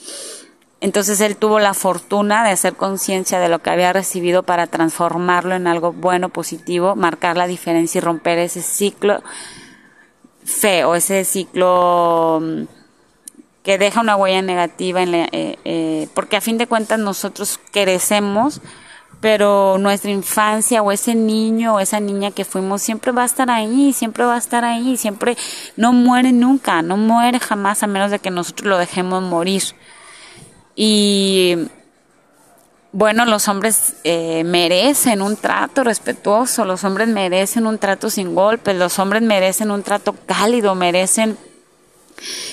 Entonces 0.80 1.20
él 1.20 1.36
tuvo 1.36 1.60
la 1.60 1.72
fortuna 1.72 2.42
de 2.42 2.50
hacer 2.50 2.74
conciencia 2.74 3.38
de 3.38 3.48
lo 3.48 3.60
que 3.60 3.70
había 3.70 3.92
recibido 3.92 4.42
para 4.42 4.66
transformarlo 4.66 5.54
en 5.54 5.68
algo 5.68 5.92
bueno, 5.92 6.28
positivo, 6.28 6.96
marcar 6.96 7.36
la 7.36 7.46
diferencia 7.46 7.98
y 7.98 8.02
romper 8.02 8.38
ese 8.38 8.62
ciclo 8.62 9.22
feo, 10.44 10.96
ese 10.96 11.24
ciclo 11.24 12.40
mm, 12.42 12.77
que 13.68 13.76
deja 13.76 14.00
una 14.00 14.16
huella 14.16 14.40
negativa, 14.40 15.02
en 15.02 15.14
eh, 15.14 15.28
eh, 15.66 16.08
porque 16.14 16.38
a 16.38 16.40
fin 16.40 16.56
de 16.56 16.66
cuentas 16.66 16.98
nosotros 16.98 17.60
crecemos, 17.70 18.62
pero 19.20 19.76
nuestra 19.76 20.10
infancia 20.10 20.80
o 20.80 20.90
ese 20.90 21.14
niño 21.14 21.74
o 21.74 21.78
esa 21.78 22.00
niña 22.00 22.30
que 22.30 22.46
fuimos 22.46 22.80
siempre 22.80 23.12
va 23.12 23.24
a 23.24 23.26
estar 23.26 23.50
ahí, 23.50 23.92
siempre 23.92 24.24
va 24.24 24.36
a 24.36 24.38
estar 24.38 24.64
ahí, 24.64 24.96
siempre 24.96 25.36
no 25.76 25.92
muere 25.92 26.32
nunca, 26.32 26.80
no 26.80 26.96
muere 26.96 27.40
jamás 27.40 27.82
a 27.82 27.86
menos 27.86 28.10
de 28.10 28.20
que 28.20 28.30
nosotros 28.30 28.66
lo 28.66 28.78
dejemos 28.78 29.22
morir. 29.22 29.62
Y 30.74 31.68
bueno, 32.92 33.26
los 33.26 33.48
hombres 33.48 33.96
eh, 34.02 34.44
merecen 34.44 35.20
un 35.20 35.36
trato 35.36 35.84
respetuoso, 35.84 36.64
los 36.64 36.84
hombres 36.84 37.08
merecen 37.08 37.66
un 37.66 37.76
trato 37.76 38.08
sin 38.08 38.34
golpes, 38.34 38.74
los 38.74 38.98
hombres 38.98 39.20
merecen 39.20 39.70
un 39.70 39.82
trato 39.82 40.14
cálido, 40.24 40.74
merecen 40.74 41.36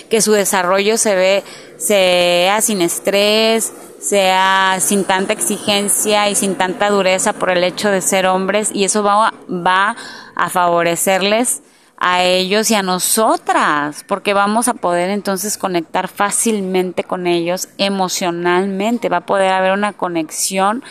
que 0.09 0.21
su 0.21 0.31
desarrollo 0.31 0.97
se 0.97 1.15
ve, 1.15 1.43
sea 1.77 2.61
sin 2.61 2.81
estrés, 2.81 3.73
sea 3.99 4.77
sin 4.79 5.03
tanta 5.03 5.33
exigencia 5.33 6.29
y 6.29 6.35
sin 6.35 6.55
tanta 6.55 6.89
dureza 6.89 7.33
por 7.33 7.49
el 7.49 7.63
hecho 7.63 7.89
de 7.89 8.01
ser 8.01 8.27
hombres 8.27 8.69
y 8.73 8.83
eso 8.83 9.03
va, 9.03 9.33
va 9.49 9.95
a 10.35 10.49
favorecerles 10.49 11.61
a 11.97 12.23
ellos 12.23 12.69
y 12.71 12.75
a 12.75 12.83
nosotras, 12.83 14.03
porque 14.07 14.33
vamos 14.33 14.67
a 14.67 14.73
poder 14.73 15.09
entonces 15.09 15.57
conectar 15.57 16.07
fácilmente 16.07 17.03
con 17.03 17.25
ellos 17.25 17.69
emocionalmente, 17.77 19.09
va 19.09 19.17
a 19.17 19.25
poder 19.25 19.53
haber 19.53 19.71
una 19.71 19.93
conexión 19.93 20.83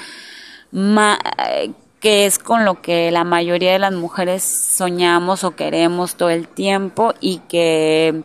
que 2.01 2.27
es 2.27 2.39
con 2.39 2.65
lo 2.65 2.83
que 2.83 3.11
la 3.11 3.25
mayoría 3.25 3.73
de 3.73 3.79
las 3.79 3.93
mujeres 3.93 4.43
soñamos 4.43 5.45
o 5.45 5.55
queremos 5.55 6.17
todo 6.17 6.31
el 6.31 6.49
tiempo 6.49 7.15
y 7.21 7.39
que 7.49 8.25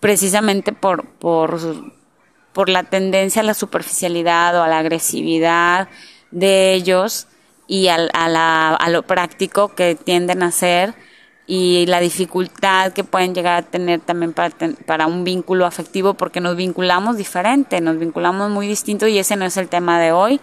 precisamente 0.00 0.72
por, 0.72 1.06
por, 1.06 1.60
por 2.52 2.68
la 2.68 2.84
tendencia 2.84 3.42
a 3.42 3.44
la 3.44 3.54
superficialidad 3.54 4.56
o 4.56 4.62
a 4.62 4.68
la 4.68 4.78
agresividad 4.78 5.88
de 6.30 6.74
ellos 6.74 7.26
y 7.66 7.88
a, 7.88 7.98
la, 7.98 8.78
lo 8.88 9.02
práctico 9.02 9.74
que 9.74 9.94
tienden 9.94 10.42
a 10.42 10.46
hacer, 10.46 10.94
y 11.46 11.84
la 11.86 11.98
dificultad 11.98 12.92
que 12.92 13.02
pueden 13.02 13.34
llegar 13.34 13.56
a 13.56 13.62
tener 13.62 13.98
también 13.98 14.32
para, 14.32 14.54
para 14.86 15.08
un 15.08 15.24
vínculo 15.24 15.66
afectivo 15.66 16.14
porque 16.14 16.40
nos 16.40 16.54
vinculamos 16.54 17.16
diferente, 17.16 17.80
nos 17.80 17.98
vinculamos 17.98 18.50
muy 18.50 18.68
distinto 18.68 19.08
y 19.08 19.18
ese 19.18 19.34
no 19.34 19.44
es 19.44 19.56
el 19.56 19.68
tema 19.68 19.98
de 19.98 20.12
hoy. 20.12 20.40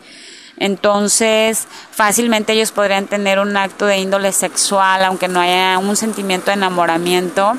Entonces, 0.58 1.65
fácilmente 1.91 2.52
ellos 2.54 2.74
podrían 2.74 3.06
tener 3.06 3.39
un 3.39 3.56
acto 3.56 3.86
de 3.86 4.00
índole 4.00 4.34
sexual, 4.34 5.04
aunque 5.06 5.30
no 5.30 5.39
haya 5.39 5.78
un 5.80 5.96
sentimiento 5.96 6.48
de 6.48 6.54
enamoramiento. 6.54 7.54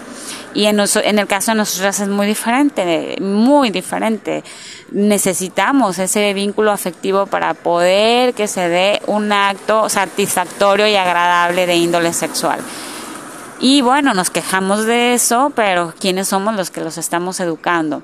Y 0.54 0.66
en, 0.66 0.80
en 0.80 1.18
el 1.18 1.26
caso 1.26 1.52
de 1.52 1.58
nosotras 1.58 2.00
es 2.00 2.08
muy 2.08 2.26
diferente, 2.26 3.16
muy 3.20 3.70
diferente. 3.70 4.42
Necesitamos 4.90 5.98
ese 5.98 6.32
vínculo 6.34 6.72
afectivo 6.72 7.26
para 7.26 7.54
poder 7.54 8.34
que 8.34 8.48
se 8.48 8.68
dé 8.68 9.02
un 9.06 9.30
acto 9.32 9.88
satisfactorio 9.88 10.86
y 10.86 10.96
agradable 10.96 11.66
de 11.66 11.76
índole 11.76 12.12
sexual. 12.12 12.60
Y 13.60 13.82
bueno, 13.82 14.14
nos 14.14 14.30
quejamos 14.30 14.84
de 14.86 15.14
eso, 15.14 15.52
pero 15.54 15.92
¿quiénes 15.98 16.28
somos 16.28 16.54
los 16.54 16.70
que 16.70 16.80
los 16.80 16.96
estamos 16.96 17.40
educando? 17.40 18.02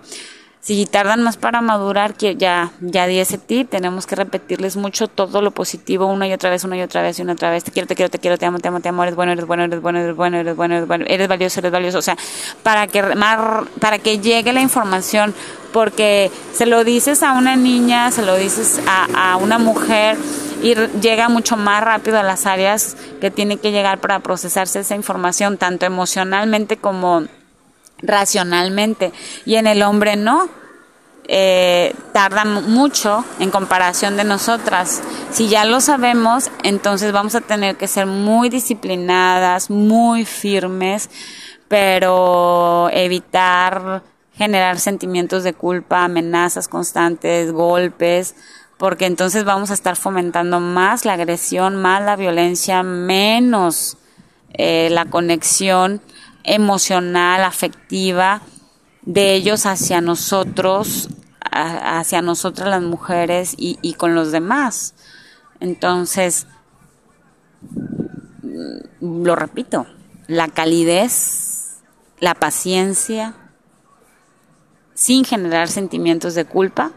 Si 0.65 0.87
tardan 0.87 1.23
más 1.23 1.37
para 1.37 1.61
madurar, 1.61 2.15
que 2.15 2.37
ya, 2.37 2.73
ya 2.81 3.07
di 3.07 3.19
ese 3.19 3.37
tip, 3.37 3.69
tenemos 3.69 4.07
que 4.07 4.17
repetirles 4.17 4.79
mucho 4.79 5.09
todo 5.09 5.43
lo 5.43 5.51
positivo 5.51 6.07
una 6.07 6.27
y 6.27 6.33
otra 6.33 6.49
vez, 6.49 6.65
una 6.65 6.79
y 6.79 6.81
otra 6.81 7.03
vez 7.03 7.19
y 7.19 7.23
una 7.23 7.35
otra 7.35 7.51
vez. 7.51 7.65
Te 7.65 7.71
quiero, 7.71 7.87
te 7.87 7.95
quiero, 7.95 8.09
te 8.09 8.19
quiero, 8.19 8.39
te 8.39 8.47
amo, 8.47 8.59
te 8.59 8.69
amo, 8.69 8.81
te 8.81 8.89
amo, 8.89 9.03
eres 9.03 9.15
bueno, 9.15 9.33
eres 9.33 9.47
bueno, 9.47 9.65
eres 9.65 9.83
bueno, 9.83 9.99
eres 10.01 10.17
bueno, 10.17 10.39
eres 10.39 10.57
bueno, 10.57 10.75
eres 10.77 10.89
bueno, 10.89 11.05
eres 11.07 11.29
valioso, 11.29 11.61
eres 11.61 11.71
valioso. 11.71 11.99
O 11.99 12.03
sea, 12.03 12.17
para 12.63 12.87
que, 12.87 13.03
para 13.79 13.99
que 13.99 14.21
llegue 14.21 14.55
la 14.55 14.63
información, 14.63 15.35
porque 15.71 16.31
se 16.55 16.65
lo 16.65 16.83
dices 16.83 17.23
a 17.23 17.33
una 17.33 17.57
niña, 17.57 18.11
se 18.11 18.23
lo 18.23 18.35
dices 18.35 18.81
a, 18.89 19.33
a 19.33 19.37
una 19.37 19.59
mujer, 19.59 20.17
y 20.63 20.75
llega 21.03 21.29
mucho 21.29 21.59
más 21.59 21.85
rápido 21.85 22.19
a 22.19 22.23
las 22.23 22.47
áreas 22.47 22.97
que 23.21 23.31
tiene 23.31 23.59
que 23.59 23.71
llegar 23.71 23.99
para 23.99 24.21
procesarse 24.21 24.81
esa 24.81 24.95
información, 24.95 25.59
tanto 25.59 25.85
emocionalmente 25.85 26.79
como 26.79 27.25
racionalmente. 27.99 29.13
Y 29.45 29.57
en 29.57 29.67
el 29.67 29.83
hombre 29.83 30.17
no. 30.17 30.49
Eh, 31.27 31.95
tarda 32.13 32.45
mucho 32.45 33.25
en 33.39 33.51
comparación 33.51 34.19
de 34.19 34.25
nosotras. 34.25 35.03
Si 35.31 35.49
ya 35.49 35.65
lo 35.65 35.81
sabemos, 35.81 36.51
entonces 36.63 37.13
vamos 37.13 37.35
a 37.35 37.41
tener 37.41 37.77
que 37.77 37.89
ser 37.89 38.05
muy 38.05 38.51
disciplinadas, 38.51 39.71
muy 39.71 40.27
firmes, 40.27 41.09
pero 41.67 42.91
evitar 42.93 44.03
generar 44.35 44.79
sentimientos 44.79 45.45
de 45.45 45.55
culpa, 45.55 46.05
amenazas 46.05 46.69
constantes, 46.69 47.53
golpes, 47.53 48.35
porque 48.77 49.07
entonces 49.07 49.45
vamos 49.45 49.71
a 49.71 49.75
estar 49.75 49.97
fomentando 49.97 50.61
más 50.61 51.05
la 51.05 51.15
agresión, 51.15 51.77
más 51.77 52.03
la 52.03 52.17
violencia, 52.17 52.83
menos 52.83 53.97
eh, 54.53 54.89
la 54.91 55.07
conexión 55.07 56.01
emocional, 56.45 57.43
afectiva 57.43 58.43
de 59.03 59.35
ellos 59.35 59.67
hacia 59.67 60.01
nosotros, 60.01 61.09
hacia 61.51 62.23
nosotras 62.23 62.69
las 62.69 62.83
mujeres 62.83 63.55
y, 63.57 63.95
con 63.95 64.15
los 64.15 64.33
demás. 64.33 64.95
Entonces, 65.61 66.47
lo 69.01 69.37
repito, 69.37 69.87
la 70.27 70.49
calidez, 70.49 71.79
la 72.21 72.35
paciencia, 72.35 73.35
sin 74.95 75.25
generar 75.25 75.69
sentimientos 75.69 76.35
de 76.35 76.45
culpa, 76.45 76.93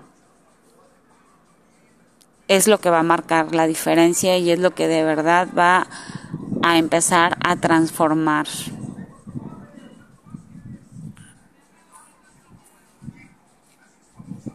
es 2.48 2.68
lo 2.68 2.80
que 2.80 2.90
va 2.90 3.00
a 3.00 3.04
marcar 3.04 3.54
la 3.54 3.68
diferencia 3.68 4.38
y 4.38 4.52
es 4.52 4.60
lo 4.60 4.74
que 4.74 4.88
de 4.88 5.04
verdad 5.04 5.50
va 5.58 5.88
a 6.64 6.78
empezar 6.78 7.38
a 7.44 7.58
transformar 7.58 8.48